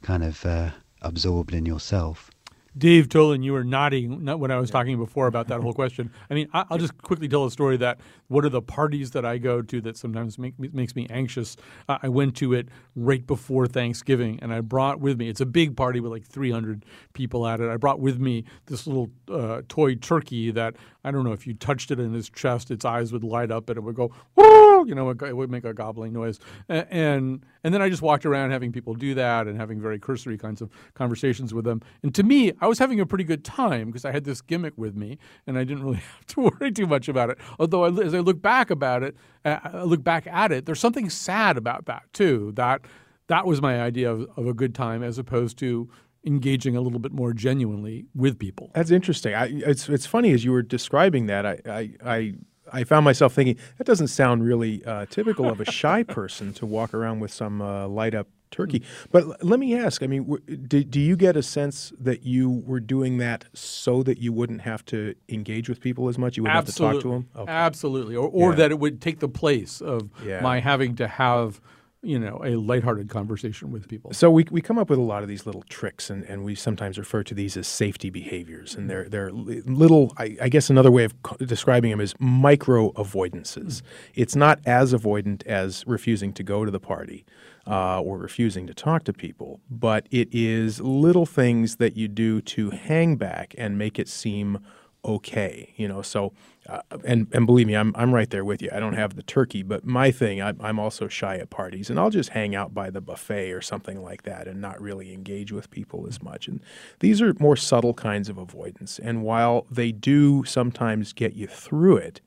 [0.00, 0.70] kind of uh,
[1.02, 2.30] absorbed in yourself.
[2.78, 6.12] Dave Tolin, you were nodding when I was talking before about that whole question.
[6.30, 9.38] I mean, I'll just quickly tell a story that one of the parties that I
[9.38, 11.56] go to that sometimes make, makes me anxious.
[11.88, 15.28] Uh, I went to it right before Thanksgiving, and I brought with me.
[15.28, 17.68] It's a big party with like 300 people at it.
[17.68, 21.54] I brought with me this little uh, toy turkey that I don't know if you
[21.54, 24.67] touched it in his chest, its eyes would light up and it would go, Woo!
[24.86, 26.38] You know, it would make a gobbling noise.
[26.68, 30.38] And and then I just walked around having people do that and having very cursory
[30.38, 31.82] kinds of conversations with them.
[32.02, 34.74] And to me, I was having a pretty good time because I had this gimmick
[34.76, 37.38] with me, and I didn't really have to worry too much about it.
[37.58, 41.10] Although I, as I look back about it, I look back at it, there's something
[41.10, 42.52] sad about that too.
[42.54, 42.82] That
[43.28, 45.88] that was my idea of, of a good time as opposed to
[46.26, 48.70] engaging a little bit more genuinely with people.
[48.74, 49.34] That's interesting.
[49.34, 51.46] I, it's it's funny as you were describing that.
[51.46, 52.34] I I, I,
[52.72, 56.66] I found myself thinking that doesn't sound really uh, typical of a shy person to
[56.66, 58.82] walk around with some uh, light up turkey.
[59.10, 60.02] But l- let me ask.
[60.02, 64.02] I mean, w- do, do you get a sense that you were doing that so
[64.04, 66.36] that you wouldn't have to engage with people as much?
[66.36, 66.96] You wouldn't Absolutely.
[66.96, 67.42] have to talk to them.
[67.42, 67.52] Okay.
[67.52, 68.56] Absolutely, or or Yeah.
[68.56, 70.40] that it would take the place of Yeah.
[70.40, 71.60] my having to have
[72.02, 74.12] you know a lighthearted conversation with people.
[74.12, 76.54] So we, we come up with a lot of these little tricks, and, and we
[76.54, 78.74] sometimes refer to these as safety behaviors.
[78.74, 83.82] And they're, they're little, I, I guess another way of describing them is micro avoidances.
[84.14, 87.24] It's not as avoidant as refusing to go to the party
[87.66, 92.40] uh, or refusing to talk to people, but it is little things that you do
[92.42, 94.60] to hang back and make it seem
[95.04, 95.74] okay.
[95.76, 96.32] You know, so
[96.68, 98.68] uh, and and believe me, I'm I'm right there with you.
[98.72, 101.98] I don't have the turkey, but my thing, I'm, I'm also shy at parties, and
[101.98, 105.50] I'll just hang out by the buffet or something like that, and not really engage
[105.50, 106.46] with people as much.
[106.46, 106.60] And
[107.00, 108.98] these are more subtle kinds of avoidance.
[108.98, 112.20] And while they do sometimes get you through it,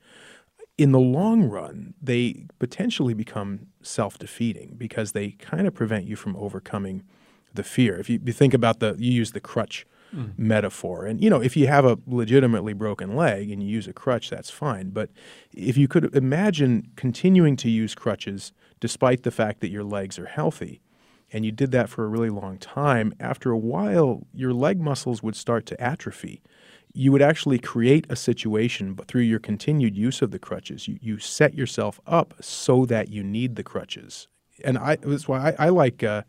[0.77, 6.15] in the long run, they potentially become self defeating because they kind of prevent you
[6.15, 7.03] from overcoming
[7.53, 7.99] the fear.
[7.99, 10.37] If you, you think about the, you use the crutch Mm.
[10.37, 11.05] metaphor.
[11.05, 14.29] And, you know, if you have a legitimately broken leg and you use a crutch,
[14.29, 14.89] that's fine.
[14.89, 15.09] But
[15.53, 20.25] if you could imagine continuing to use crutches despite the fact that your legs are
[20.25, 20.81] healthy,
[21.31, 25.23] and you did that for a really long time, after a while, your leg muscles
[25.23, 26.41] would start to atrophy.
[26.93, 30.97] You would actually create a situation, but through your continued use of the crutches, you,
[30.99, 34.27] you set yourself up so that you need the crutches.
[34.65, 36.03] And I, that's why I, I like.
[36.03, 36.23] Uh,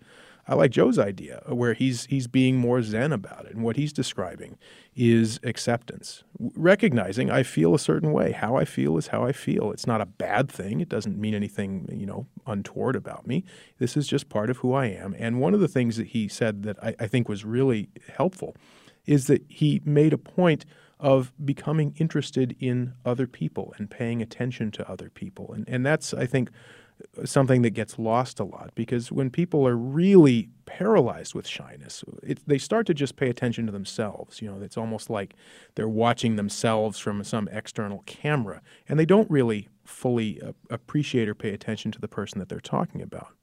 [0.48, 3.76] I like Joe's idea uh, where he's he's being more zen about it, and what
[3.76, 4.58] he's describing
[4.96, 8.32] is acceptance, recognizing I feel a certain way.
[8.32, 9.70] How I feel is how I feel.
[9.70, 10.80] It's not a bad thing.
[10.80, 13.44] It doesn't mean anything you know untoward about me.
[13.78, 15.14] This is just part of who I am.
[15.18, 18.56] And one of the things that he said that I, I think was really helpful
[19.06, 20.64] is that he made a point
[20.98, 25.52] of becoming interested in other people and paying attention to other people.
[25.52, 26.48] And, and that's, I think,
[27.24, 32.40] something that gets lost a lot because when people are really paralyzed with shyness, it,
[32.46, 34.40] they start to just pay attention to themselves.
[34.40, 35.34] You know, it's almost like
[35.74, 41.34] they're watching themselves from some external camera and they don't really fully uh, appreciate or
[41.34, 43.34] pay attention to the person that they're talking about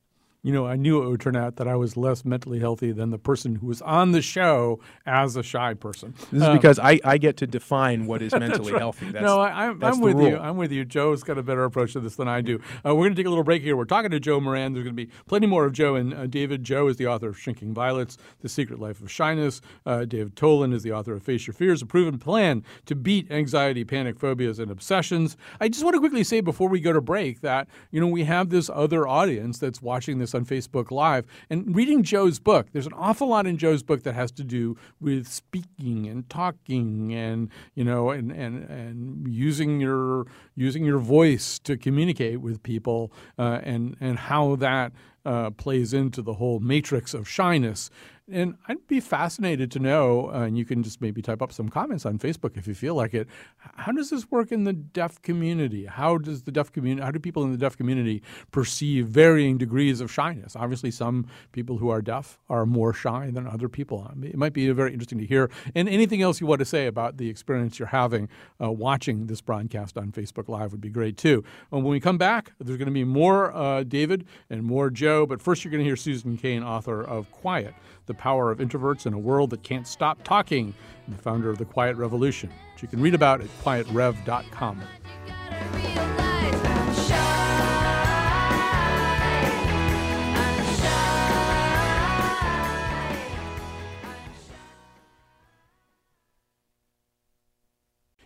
[0.41, 3.09] you know, I knew it would turn out that I was less mentally healthy than
[3.09, 6.13] the person who was on the show as a shy person.
[6.31, 8.79] This is um, because I, I get to define what is mentally right.
[8.79, 9.11] healthy.
[9.11, 10.29] That's, no, I, am with rule.
[10.29, 10.37] you.
[10.37, 10.85] I'm with you.
[10.85, 12.61] Joe's got a better approach to this than I do.
[12.85, 13.75] Uh, we're going to take a little break here.
[13.75, 14.71] We're talking to Joe Moran.
[14.73, 16.63] There's going to be plenty more of Joe and uh, David.
[16.63, 19.59] Joe is the author of Shrinking Violets, The Secret Life of Shyness.
[19.85, 23.29] Uh, David Tolin is the author of Face Your Fears, a proven plan to beat
[23.29, 25.35] anxiety, panic, phobias, and obsessions.
[25.59, 28.23] I just want to quickly say before we go to break that, you know, we
[28.23, 31.25] have this other audience that's watching this on Facebook Live.
[31.49, 34.77] And reading Joe's book, there's an awful lot in Joe's book that has to do
[34.99, 41.59] with speaking and talking and you know and and and using your using your voice
[41.59, 44.91] to communicate with people uh, and and how that
[45.25, 47.89] uh, plays into the whole matrix of shyness.
[48.31, 51.69] And I'd be fascinated to know, uh, and you can just maybe type up some
[51.69, 53.27] comments on Facebook if you feel like it.
[53.57, 55.85] How does this work in the deaf community?
[55.85, 60.01] How does the deaf community, how do people in the deaf community perceive varying degrees
[60.01, 60.55] of shyness?
[60.55, 64.11] Obviously, some people who are deaf are more shy than other people.
[64.21, 65.49] It might be very interesting to hear.
[65.73, 68.29] And anything else you want to say about the experience you're having
[68.61, 71.43] uh, watching this broadcast on Facebook Live would be great too.
[71.71, 75.25] And when we come back, there's going to be more uh, David and more Joe.
[75.25, 77.73] But first, you're going to hear Susan Cain, author of Quiet
[78.09, 80.75] the Power of Introverts in a World That Can't Stop Talking,
[81.07, 84.81] and the founder of the Quiet Revolution, which you can read about at quietrev.com.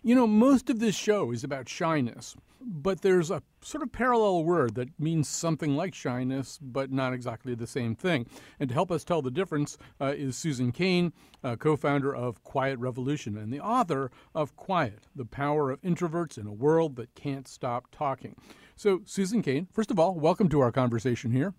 [0.06, 4.44] You know, most of this show is about shyness, but there's a sort of parallel
[4.44, 8.28] word that means something like shyness, but not exactly the same thing.
[8.60, 12.44] And to help us tell the difference uh, is Susan Cain, uh, co founder of
[12.44, 17.16] Quiet Revolution and the author of Quiet The Power of Introverts in a World That
[17.16, 18.36] Can't Stop Talking.
[18.76, 21.54] So, Susan Cain, first of all, welcome to our conversation here.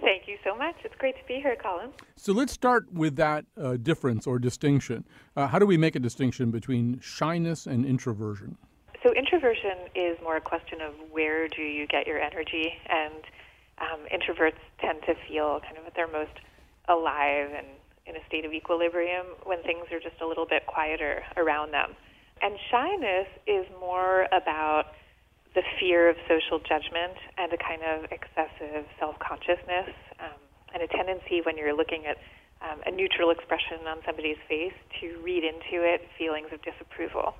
[0.00, 0.76] Thank you so much.
[0.84, 1.90] It's great to be here, Colin.
[2.16, 5.04] So let's start with that uh, difference or distinction.
[5.36, 8.56] Uh, how do we make a distinction between shyness and introversion?
[9.02, 13.24] So introversion is more a question of where do you get your energy, and
[13.80, 16.32] um, introverts tend to feel kind of at their most
[16.88, 17.66] alive and
[18.06, 21.94] in a state of equilibrium when things are just a little bit quieter around them.
[22.40, 24.86] And shyness is more about
[25.58, 29.90] the fear of social judgment and a kind of excessive self consciousness
[30.22, 30.38] um,
[30.70, 32.14] and a tendency when you're looking at
[32.62, 37.34] um, a neutral expression on somebody's face to read into it feelings of disapproval.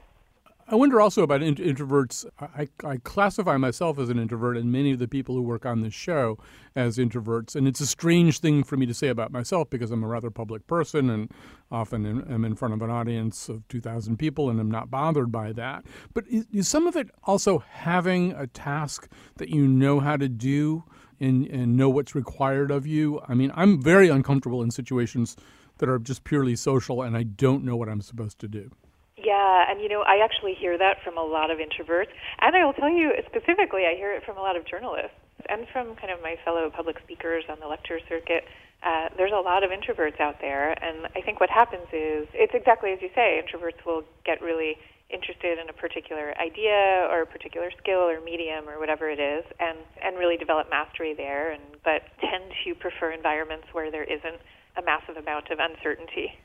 [0.71, 2.27] I wonder also about int- introverts.
[2.39, 5.81] I, I, classify myself as an introvert, and many of the people who work on
[5.81, 6.39] this show
[6.77, 7.57] as introverts.
[7.57, 10.29] And it's a strange thing for me to say about myself because I'm a rather
[10.29, 11.33] public person and
[11.71, 15.55] often am in front of an audience of 2,000 people and I'm not bothered by
[15.55, 15.87] that.
[16.13, 20.29] But is, is some of it also having a task that you know how to
[20.29, 20.85] do
[21.19, 23.23] and, and know what's required of you?
[23.27, 25.35] I mean, I'm very uncomfortable in situations
[25.79, 28.71] that are just purely social and I don't know what I'm supposed to do.
[29.19, 32.65] Yeah, and you know, I actually hear that from a lot of introverts, and I
[32.65, 36.13] will tell you specifically, I hear it from a lot of journalists and from kind
[36.13, 38.45] of my fellow public speakers on the lecture circuit.
[38.83, 42.55] Uh, there's a lot of introverts out there, and I think what happens is it's
[42.55, 43.43] exactly as you say.
[43.43, 44.79] Introverts will get really
[45.11, 49.43] interested in a particular idea or a particular skill or medium or whatever it is,
[49.59, 54.39] and and really develop mastery there, and but tend to prefer environments where there isn't
[54.79, 56.39] a massive amount of uncertainty.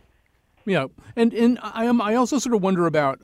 [0.66, 3.20] Yeah, and and I am I also sort of wonder about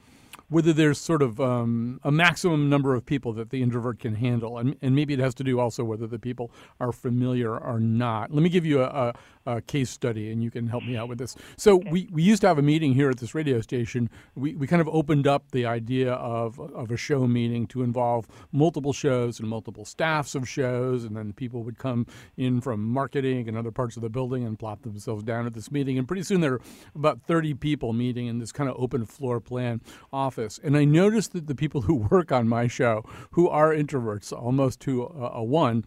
[0.50, 4.58] whether there's sort of um, a maximum number of people that the introvert can handle,
[4.58, 8.32] and, and maybe it has to do also whether the people are familiar or not.
[8.32, 9.14] Let me give you a, a,
[9.58, 11.36] a case study, and you can help me out with this.
[11.36, 11.54] Mm-hmm.
[11.58, 14.10] So we, we used to have a meeting here at this radio station.
[14.36, 18.28] We, we kind of opened up the idea of of a show meeting to involve
[18.52, 22.06] multiple shows and multiple staffs of shows, and then people would come
[22.38, 25.72] in from marketing and other parts of the building and plop themselves down at this
[25.72, 25.98] meeting.
[25.98, 26.62] And pretty soon there were
[26.96, 29.82] about 30 people meeting in this kind of open floor plan
[30.14, 33.74] office office, and I noticed that the people who work on my show, who are
[33.74, 35.84] introverts, almost to a, a one,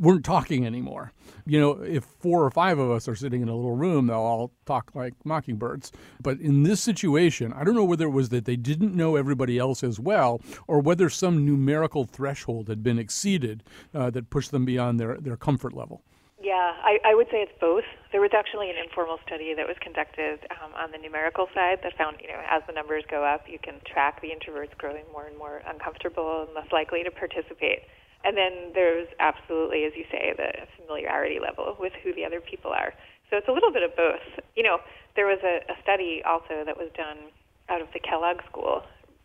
[0.00, 1.12] weren't talking anymore.
[1.46, 4.16] You know, if four or five of us are sitting in a little room, they'll
[4.16, 5.92] all talk like mockingbirds.
[6.22, 9.58] But in this situation, I don't know whether it was that they didn't know everybody
[9.58, 13.62] else as well, or whether some numerical threshold had been exceeded
[13.94, 16.02] uh, that pushed them beyond their, their comfort level.
[16.42, 17.84] Yeah, I, I would say it's both.
[18.12, 21.92] There was actually an informal study that was conducted um, on the numerical side that
[21.98, 25.26] found, you know, as the numbers go up, you can track the introverts growing more
[25.26, 27.80] and more uncomfortable and less likely to participate.
[28.24, 32.70] And then there's absolutely, as you say, the familiarity level with who the other people
[32.70, 32.92] are.
[33.30, 34.44] So it's a little bit of both.
[34.56, 34.78] You know,
[35.16, 37.30] there was a, a study also that was done
[37.68, 38.82] out of the Kellogg School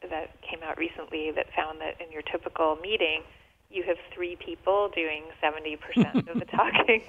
[0.09, 3.23] that came out recently that found that in your typical meeting,
[3.69, 7.01] you have three people doing 70% of the talking,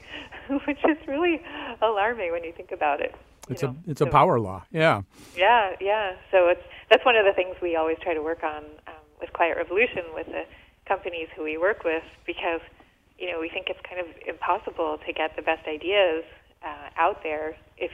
[0.66, 1.40] which is really
[1.82, 3.14] alarming when you think about it.
[3.48, 3.76] It's know?
[3.86, 4.64] a it's so, a power law.
[4.72, 5.02] Yeah.
[5.36, 6.14] Yeah, yeah.
[6.32, 9.32] So it's that's one of the things we always try to work on um, with
[9.32, 10.44] Quiet Revolution with the
[10.86, 12.60] companies who we work with because
[13.18, 16.24] you know we think it's kind of impossible to get the best ideas
[16.62, 17.90] uh, out there if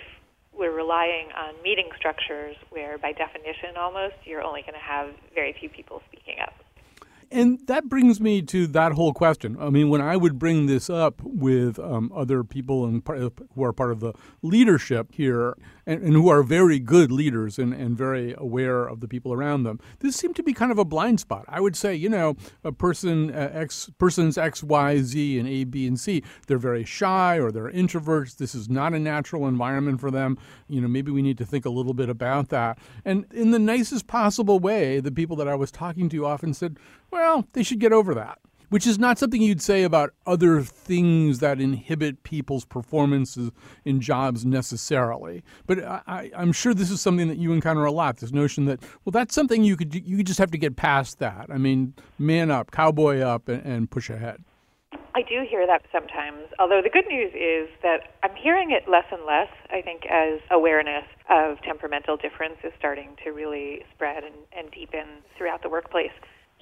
[0.52, 5.54] we're relying on meeting structures where by definition almost you're only going to have very
[5.58, 6.52] few people speaking up
[7.32, 9.56] and that brings me to that whole question.
[9.58, 13.02] I mean, when I would bring this up with um, other people and
[13.54, 14.12] who are part of the
[14.42, 15.56] leadership here
[15.86, 19.64] and, and who are very good leaders and, and, very aware of the people around
[19.64, 21.44] them, this seemed to be kind of a blind spot.
[21.48, 25.64] I would say, you know, a person, uh, X, persons X, Y, Z, and A,
[25.64, 28.36] B, and C, they're very shy or they're introverts.
[28.36, 30.38] This is not a natural environment for them.
[30.68, 32.78] You know, maybe we need to think a little bit about that.
[33.04, 36.78] And in the nicest possible way, the people that I was talking to often said,
[37.10, 38.38] well, they should get over that.
[38.72, 43.50] Which is not something you'd say about other things that inhibit people's performances
[43.84, 45.44] in jobs necessarily.
[45.66, 48.16] But I, am sure this is something that you encounter a lot.
[48.16, 51.48] This notion that well, that's something you could you just have to get past that.
[51.50, 54.42] I mean, man up, cowboy up, and, and push ahead.
[55.14, 56.44] I do hear that sometimes.
[56.58, 60.40] Although the good news is that I'm hearing it less and less, I think, as
[60.50, 66.16] awareness of temperamental difference is starting to really spread and, and deepen throughout the workplace.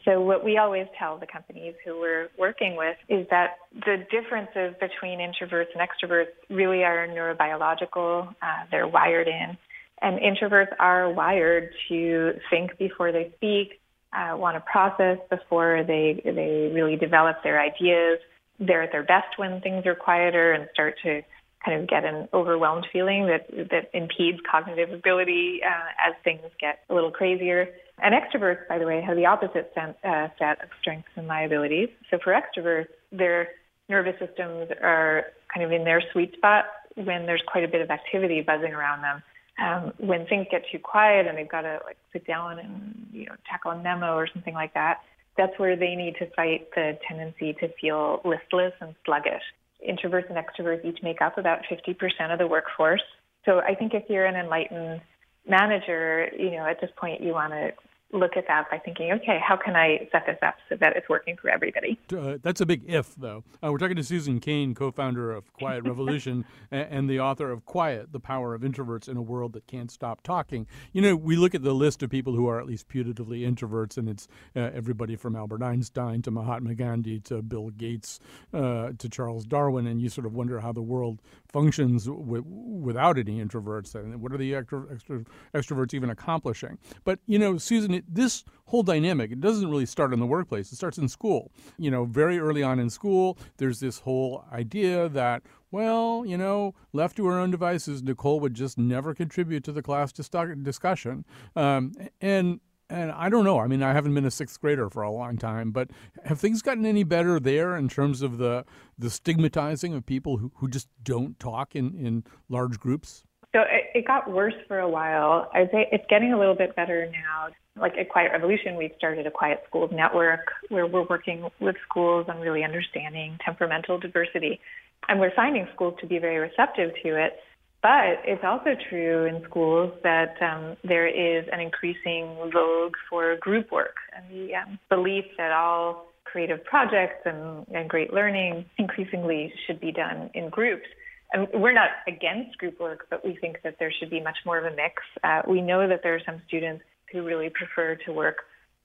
[0.05, 4.75] So, what we always tell the companies who we're working with is that the differences
[4.81, 8.29] between introverts and extroverts really are neurobiological.
[8.29, 9.57] Uh, they're wired in.
[10.03, 13.81] And introverts are wired to think before they speak,
[14.13, 18.19] uh, want to process before they, they really develop their ideas.
[18.59, 21.23] They're at their best when things are quieter and start to
[21.65, 26.81] kind of get an overwhelmed feeling that, that impedes cognitive ability uh, as things get
[26.89, 27.69] a little crazier.
[28.03, 31.89] And extroverts, by the way, have the opposite sen- uh, set of strengths and liabilities.
[32.11, 33.49] So for extroverts, their
[33.89, 37.91] nervous systems are kind of in their sweet spot when there's quite a bit of
[37.91, 39.23] activity buzzing around them.
[39.59, 43.27] Um, when things get too quiet and they've got to like sit down and you
[43.27, 45.01] know tackle a memo or something like that,
[45.37, 49.43] that's where they need to fight the tendency to feel listless and sluggish.
[49.87, 53.03] Introverts and extroverts each make up about 50% of the workforce.
[53.45, 55.01] So I think if you're an enlightened
[55.49, 57.73] manager, you know, at this point you want to
[58.13, 61.09] look at that by thinking, okay, how can I set this up so that it's
[61.09, 61.99] working for everybody?
[62.13, 63.45] Uh, that's a big if, though.
[63.63, 67.51] Uh, we're talking to Susan Cain, co founder of Quiet Revolution and, and, the author
[67.51, 70.67] of Quiet, The Power of Introverts in a World That Can't Stop Talking.
[70.93, 73.97] You know, we look at the list of people who are at least putatively introverts,
[73.97, 78.21] and it's uh, everybody from Albert Einstein to Mahatma Gandhi to Bill Gates
[78.53, 81.21] uh, to Charles Darwin, and you sort of wonder how the world
[81.53, 83.95] functions w- without any introverts.
[83.95, 86.79] And what are the extro- extro- extroverts even accomplishing?
[87.05, 90.73] But, you know, Susan, it, this whole dynamic, it doesn't really start in the workplace.
[90.73, 91.51] It starts in school.
[91.79, 96.75] You know, very early on in school, there's this whole idea that, well, you know,
[96.93, 101.25] left to her own devices, Nicole would just never contribute to the class discussion.
[101.57, 103.61] Um, and and I don't know.
[103.61, 105.91] I mean, I haven't been a sixth grader for a long time, but
[106.25, 108.65] have things gotten any better there in terms of the
[108.99, 113.25] the stigmatizing of people who, who just don't talk in, in large groups?
[113.53, 115.51] So it, it got worse for a while.
[115.55, 117.49] I'd say it's getting a little bit better now.
[117.81, 122.27] Like at Quiet Revolution, we've started a Quiet Schools network where we're working with schools
[122.29, 124.61] on really understanding temperamental diversity.
[125.09, 127.39] And we're finding schools to be very receptive to it.
[127.83, 133.73] But it's also true in schools that um, there is an increasing vogue for group
[133.73, 139.81] work and the um, belief that all creative projects and, and great learning increasingly should
[139.81, 140.87] be done in groups
[141.33, 144.59] and we're not against group work, but we think that there should be much more
[144.59, 145.03] of a mix.
[145.23, 148.39] Uh, we know that there are some students who really prefer to work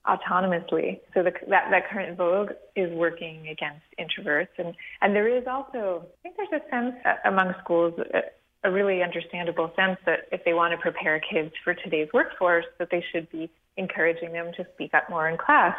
[0.06, 1.00] autonomously.
[1.14, 4.54] So the, that, that current vogue is working against introverts.
[4.58, 6.94] And, and there is also, I think there's a sense
[7.24, 7.94] among schools,
[8.64, 12.90] a, really understandable sense that if they want to prepare kids for today's workforce, that
[12.90, 15.76] they should be encouraging them to speak up more in class.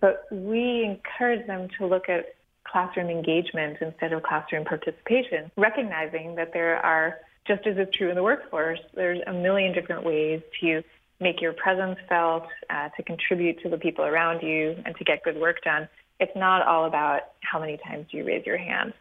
[0.00, 6.52] But we encourage them to look at classroom engagement instead of classroom participation, recognizing that
[6.52, 10.82] there are, just as is true in the workforce, there's a million different ways to
[11.20, 15.22] make your presence felt, uh, to contribute to the people around you, and to get
[15.22, 15.88] good work done.
[16.20, 18.92] It's not all about how many times do you raise your hand.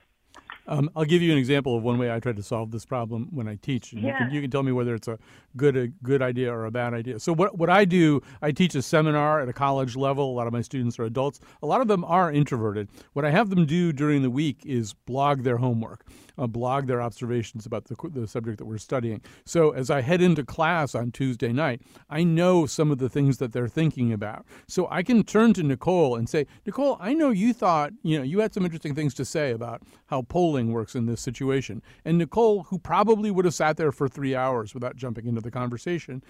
[0.68, 3.28] Um, I'll give you an example of one way I try to solve this problem
[3.32, 3.94] when I teach.
[3.94, 4.14] And yeah.
[4.14, 5.20] you, can, you can tell me whether it's a
[5.56, 7.20] good a good idea or a bad idea.
[7.20, 10.32] So what what I do, I teach a seminar at a college level.
[10.32, 11.40] A lot of my students are adults.
[11.62, 12.90] A lot of them are introverted.
[13.14, 16.06] What I have them do during the week is blog their homework,
[16.38, 19.22] uh, blog their observations about the, the subject that we're studying.
[19.46, 23.38] So as I head into class on Tuesday night, I know some of the things
[23.38, 24.46] that they're thinking about.
[24.68, 28.24] So I can turn to Nicole and say, Nicole, I know you thought you know
[28.24, 31.82] you had some interesting things to say about how polling works in this situation.
[32.04, 35.52] And Nicole, who probably would have sat there for three hours without jumping into the
[35.52, 36.24] conversation,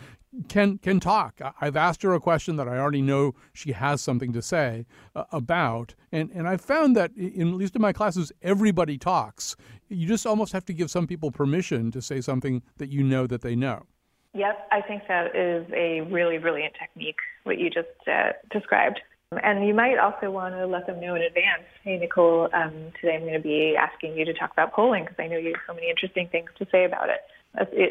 [0.47, 1.39] can can talk.
[1.61, 4.85] I've asked her a question that I already know she has something to say
[5.15, 9.55] uh, about, and and I've found that in at least in my classes, everybody talks.
[9.89, 13.27] You just almost have to give some people permission to say something that you know
[13.27, 13.83] that they know.
[14.33, 18.99] Yep, I think that is a really brilliant technique, what you just uh, described.
[19.31, 23.15] And you might also want to let them know in advance, hey, Nicole, um, today
[23.15, 25.61] I'm going to be asking you to talk about polling because I know you have
[25.67, 27.21] so many interesting things to say about it,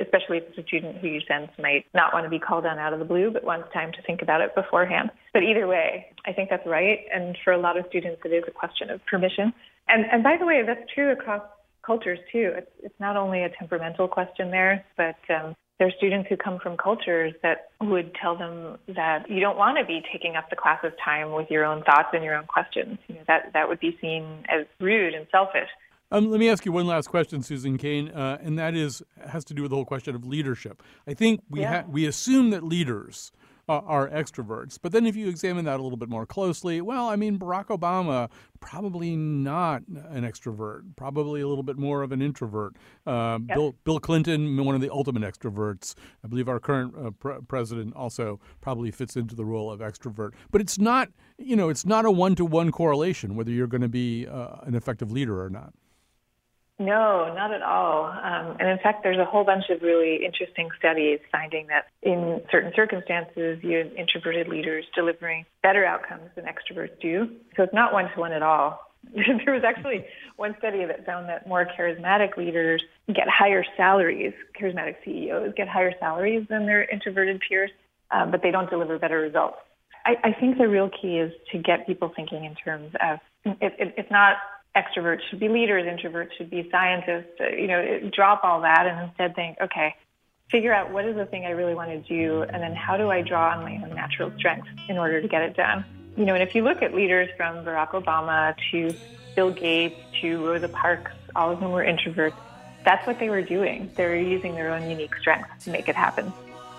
[0.03, 2.79] especially if it's a student who you sense might not want to be called on
[2.79, 5.11] out of the blue, but wants time to think about it beforehand.
[5.33, 7.01] But either way, I think that's right.
[7.13, 9.53] And for a lot of students, it is a question of permission.
[9.89, 11.43] And, and by the way, that's true across
[11.85, 12.53] cultures too.
[12.57, 16.59] It's, it's not only a temperamental question there, but um, there are students who come
[16.61, 20.57] from cultures that would tell them that you don't want to be taking up the
[20.57, 22.99] class's time with your own thoughts and your own questions.
[23.09, 25.69] You know, that that would be seen as rude and selfish.
[26.11, 29.45] Um, let me ask you one last question, Susan Cain, uh, and that is has
[29.47, 30.83] to do with the whole question of leadership.
[31.09, 31.83] I think we yeah.
[31.83, 33.33] ha- we assume that leaders
[33.69, 34.79] are extroverts.
[34.81, 37.67] But then if you examine that a little bit more closely, well, I mean, Barack
[37.67, 42.77] Obama, probably not an extrovert, probably a little bit more of an introvert.
[43.07, 43.57] Uh, yep.
[43.57, 45.95] Bill, Bill Clinton, one of the ultimate extroverts.
[46.23, 50.33] I believe our current uh, pre- president also probably fits into the role of extrovert.
[50.51, 51.09] But it's not,
[51.39, 54.57] you know, it's not a one to one correlation whether you're going to be uh,
[54.63, 55.73] an effective leader or not.
[56.79, 58.07] No, not at all.
[58.07, 62.41] Um, and in fact, there's a whole bunch of really interesting studies finding that in
[62.51, 67.29] certain circumstances, you introverted leaders delivering better outcomes than extroverts do.
[67.57, 68.81] So it's not one to one at all.
[69.15, 70.05] there was actually
[70.37, 75.93] one study that found that more charismatic leaders get higher salaries, charismatic CEOs get higher
[76.01, 77.71] salaries than their introverted peers,
[78.11, 79.59] uh, but they don't deliver better results.
[80.07, 83.75] I, I think the real key is to get people thinking in terms of it,
[83.79, 84.37] it, it's not
[84.77, 87.41] extroverts should be leaders, introverts should be scientists.
[87.41, 89.95] Uh, you know, drop all that and instead think, okay,
[90.51, 93.11] figure out what is the thing I really want to do, and then how do
[93.11, 95.85] I draw on my own natural strengths in order to get it done.
[96.17, 98.95] You know, and if you look at leaders from Barack Obama to
[99.35, 102.37] Bill Gates to Rosa Parks, all of them were introverts.
[102.85, 103.91] That's what they were doing.
[103.97, 106.33] They were using their own unique strengths to make it happen.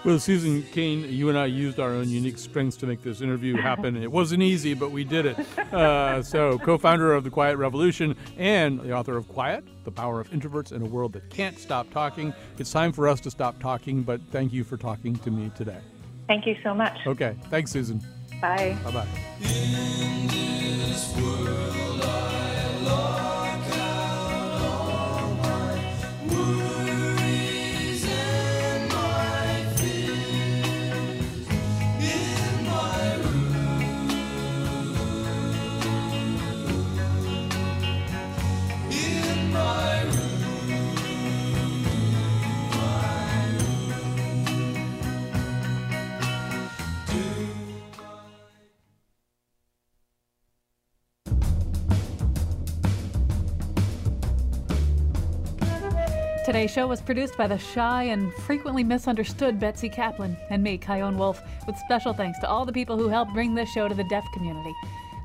[0.05, 3.57] Well, Susan Cain, you and I used our own unique strengths to make this interview
[3.57, 3.95] happen.
[3.97, 5.39] it wasn't easy, but we did it.
[5.73, 10.21] Uh, so, co founder of The Quiet Revolution and the author of Quiet The Power
[10.21, 12.35] of Introverts in a World That Can't Stop Talking.
[12.59, 15.79] It's time for us to stop talking, but thank you for talking to me today.
[16.27, 16.95] Thank you so much.
[17.07, 17.35] Okay.
[17.49, 17.99] Thanks, Susan.
[18.39, 18.77] Bye.
[18.83, 19.07] Bye bye.
[56.65, 61.15] Today's show was produced by the shy and frequently misunderstood Betsy Kaplan and me, Chion
[61.15, 64.03] Wolf, with special thanks to all the people who helped bring this show to the
[64.05, 64.73] deaf community.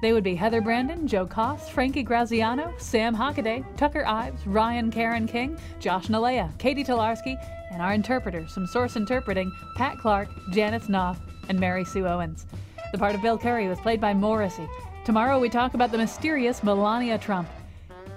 [0.03, 5.27] They would be Heather Brandon, Joe Koss, Frankie Graziano, Sam Hockaday, Tucker Ives, Ryan Karen
[5.27, 11.21] King, Josh Nilaya, Katie Tolarski, and our interpreters from Source Interpreting, Pat Clark, Janice Knopf,
[11.49, 12.45] and Mary Sue Owens.
[12.93, 14.69] The part of Bill Curry was played by Morrissey.
[15.07, 17.49] Tomorrow we talk about the mysterious Melania Trump.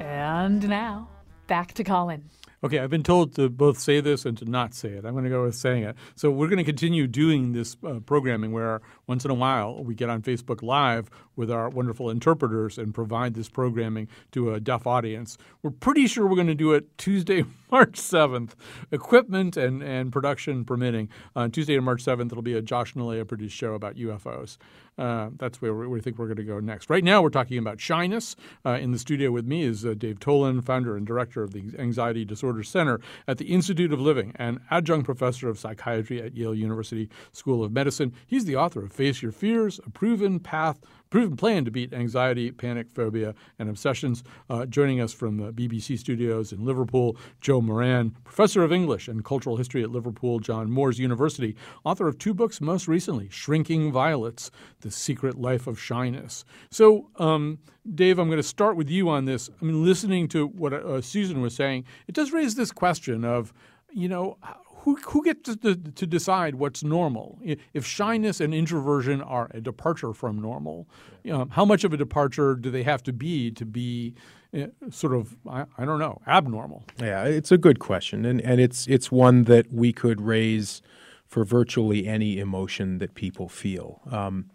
[0.01, 1.07] And now,
[1.47, 2.29] back to Colin.
[2.63, 5.03] Okay, I've been told to both say this and to not say it.
[5.03, 5.97] I'm going to go with saying it.
[6.15, 9.95] So we're going to continue doing this uh, programming where once in a while we
[9.95, 14.85] get on Facebook Live with our wonderful interpreters and provide this programming to a deaf
[14.87, 15.37] audience.
[15.61, 18.51] We're pretty sure we're going to do it Tuesday, March 7th,
[18.91, 21.09] equipment and, and production permitting.
[21.35, 24.57] On Tuesday, March 7th, it'll be a Josh Nilaya produced show about UFOs.
[24.97, 26.89] Uh, that's where we think we're going to go next.
[26.89, 28.35] Right now, we're talking about shyness.
[28.65, 31.63] Uh, in the studio with me is uh, Dave Tolin, founder and director of the
[31.79, 36.53] Anxiety Disorder Center at the Institute of Living and adjunct professor of psychiatry at Yale
[36.53, 38.13] University School of Medicine.
[38.27, 40.79] He's the author of Face Your Fears, a proven path
[41.13, 44.23] proven plan to beat anxiety, panic, phobia, and obsessions.
[44.49, 49.23] Uh, joining us from the BBC studios in Liverpool, Joe Moran, professor of English and
[49.23, 51.55] cultural history at Liverpool John Moores University,
[51.85, 54.49] author of two books most recently Shrinking Violets,
[54.81, 56.45] The Secret Life of Shyness.
[56.71, 57.59] So, um,
[57.93, 59.51] Dave, I'm going to start with you on this.
[59.61, 63.53] I mean, listening to what uh, Susan was saying, it does raise this question of,
[63.91, 64.39] you know,
[64.83, 67.39] who, who gets to, to, decide what's normal?
[67.73, 70.89] If shyness and introversion are a departure from normal,
[71.23, 74.13] you know, how much of a departure do they have to be to be
[74.53, 76.83] uh, sort of, I, I, don't know, abnormal?
[76.99, 78.25] Yeah, it's a good question.
[78.25, 80.81] And, and it's, it's one that we could raise
[81.25, 84.01] for virtually any emotion that people feel.
[84.11, 84.49] Um,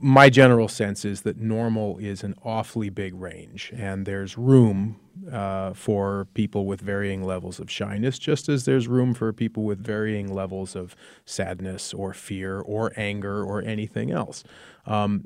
[0.00, 5.00] my general sense is that normal is an awfully big range, and there's room
[5.32, 9.84] uh, for people with varying levels of shyness, just as there's room for people with
[9.84, 10.94] varying levels of
[11.24, 14.44] sadness or fear or anger or anything else.
[14.86, 15.24] Um,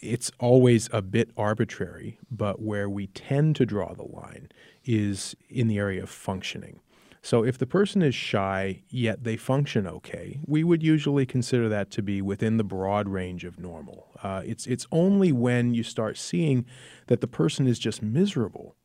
[0.00, 4.50] it's always a bit arbitrary, but where we tend to draw the line
[4.84, 6.80] is in the area of functioning.
[7.28, 11.90] So if the person is shy yet they function okay, we would usually consider that
[11.90, 14.06] to be within the broad range of normal.
[14.22, 16.64] Uh, it's it's only when you start seeing
[17.08, 18.76] that the person is just miserable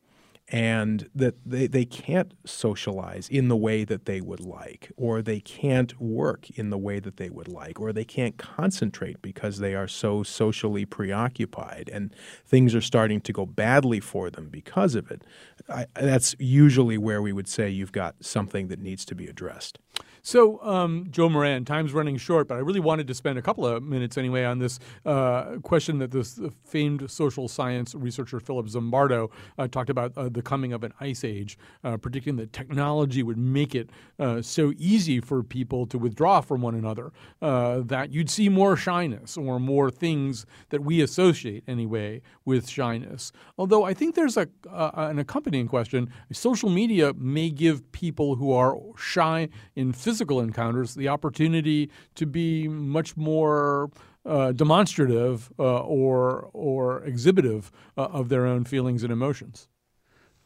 [0.54, 5.40] and that they, they can't socialize in the way that they would like, or they
[5.40, 9.74] can't work in the way that they would like, or they can't concentrate because they
[9.74, 15.10] are so socially preoccupied and things are starting to go badly for them because of
[15.10, 15.24] it.
[15.68, 19.80] I, that's usually where we would say you've got something that needs to be addressed.
[20.26, 23.68] So, um, Joe Moran, time's running short, but I really wanted to spend a couple
[23.68, 29.30] of minutes anyway on this uh, question that this famed social science researcher Philip Zimbardo
[29.58, 33.38] uh, talked about uh, the coming of an ice age, uh, predicting that technology would
[33.38, 37.12] make it uh, so easy for people to withdraw from one another
[37.42, 43.34] uh, that you'd see more shyness or more things that we associate anyway with shyness.
[43.58, 48.78] Although I think there's a an accompanying question: social media may give people who are
[48.96, 53.90] shy in physical physical encounters the opportunity to be much more
[54.28, 59.68] uh, demonstrative uh, or or exhibitive uh, of their own feelings and emotions.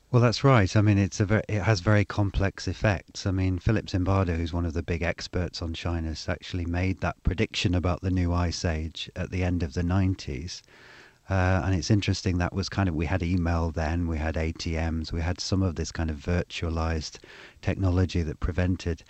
[0.09, 0.74] Well, that's right.
[0.74, 3.26] I mean, it's a very, it has very complex effects.
[3.26, 7.22] I mean, Philip Zimbardo, who's one of the big experts on shyness, actually made that
[7.24, 10.61] prediction about the new ice age at the end of the 90s.
[11.30, 15.11] Uh, and it's interesting that was kind of we had email then, we had ATMs,
[15.11, 17.20] we had some of this kind of virtualized
[17.61, 19.03] technology that prevented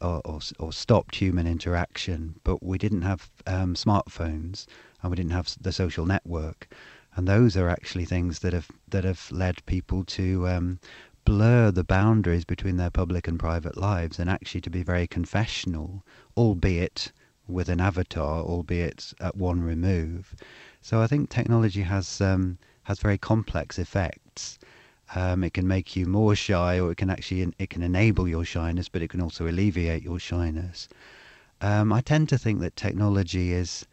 [0.00, 4.66] or, or, or, stopped human interaction, but we didn't have um, smartphones
[5.02, 6.68] and we didn't have the social network,
[7.16, 10.78] and those are actually things that have that have led people to um,
[11.24, 16.04] blur the boundaries between their public and private lives, and actually to be very confessional,
[16.36, 17.12] albeit
[17.48, 20.34] with an avatar, albeit at one remove.
[20.80, 24.58] So I think technology has um, has very complex effects.
[25.14, 28.44] Um, it can make you more shy, or it can actually it can enable your
[28.44, 30.88] shyness, but it can also alleviate your shyness.
[31.60, 33.86] Um, I tend to think that technology is.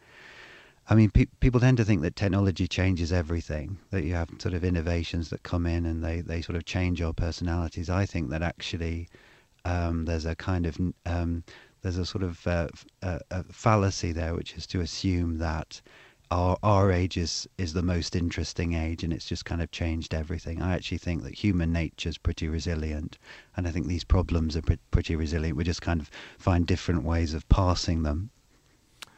[0.89, 3.77] I mean, pe- people tend to think that technology changes everything.
[3.91, 7.01] That you have sort of innovations that come in and they, they sort of change
[7.01, 7.89] our personalities.
[7.89, 9.09] I think that actually
[9.65, 11.43] um, there's a kind of um,
[11.81, 12.67] there's a sort of uh,
[13.01, 15.81] a fallacy there, which is to assume that
[16.29, 20.13] our our age is is the most interesting age, and it's just kind of changed
[20.13, 20.61] everything.
[20.61, 23.17] I actually think that human nature is pretty resilient,
[23.55, 25.57] and I think these problems are pretty resilient.
[25.57, 28.31] We just kind of find different ways of passing them.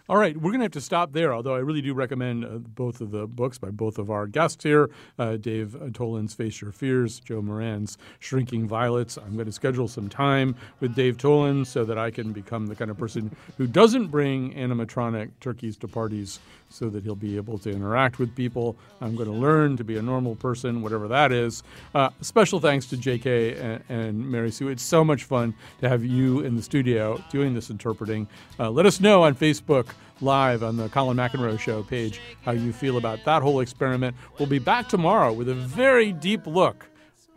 [0.09, 2.57] All right, we're going to have to stop there, although I really do recommend uh,
[2.57, 4.89] both of the books by both of our guests here
[5.19, 9.19] uh, Dave Tolin's Face Your Fears, Joe Moran's Shrinking Violets.
[9.19, 12.75] I'm going to schedule some time with Dave Tolan so that I can become the
[12.75, 16.39] kind of person who doesn't bring animatronic turkeys to parties
[16.69, 18.75] so that he'll be able to interact with people.
[19.01, 21.61] I'm going to learn to be a normal person, whatever that is.
[21.93, 24.69] Uh, special thanks to JK and, and, Mary Sue.
[24.69, 28.27] It's so much fun to have you in the studio doing this interpreting.
[28.59, 29.87] Uh, let us know on Facebook
[30.21, 34.15] Live on the Colin McEnroe Show page how you feel about that whole experiment.
[34.37, 36.87] We'll be back tomorrow with a very deep look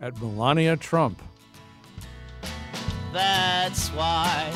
[0.01, 1.21] at Melania Trump.
[3.13, 4.51] That's why.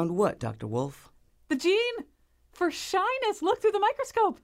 [0.00, 0.66] Found what, Dr.
[0.66, 1.10] Wolf?
[1.48, 2.06] The gene
[2.52, 3.42] for shyness.
[3.42, 4.40] Look through the microscope.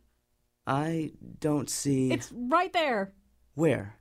[0.67, 2.13] I don't see.
[2.13, 3.15] It's right there.
[3.55, 3.97] Where?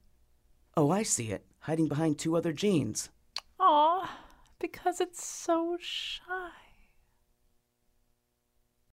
[0.75, 3.07] Oh, I see it, hiding behind two other genes.
[3.57, 4.17] Aw,
[4.59, 6.51] because it's so shy.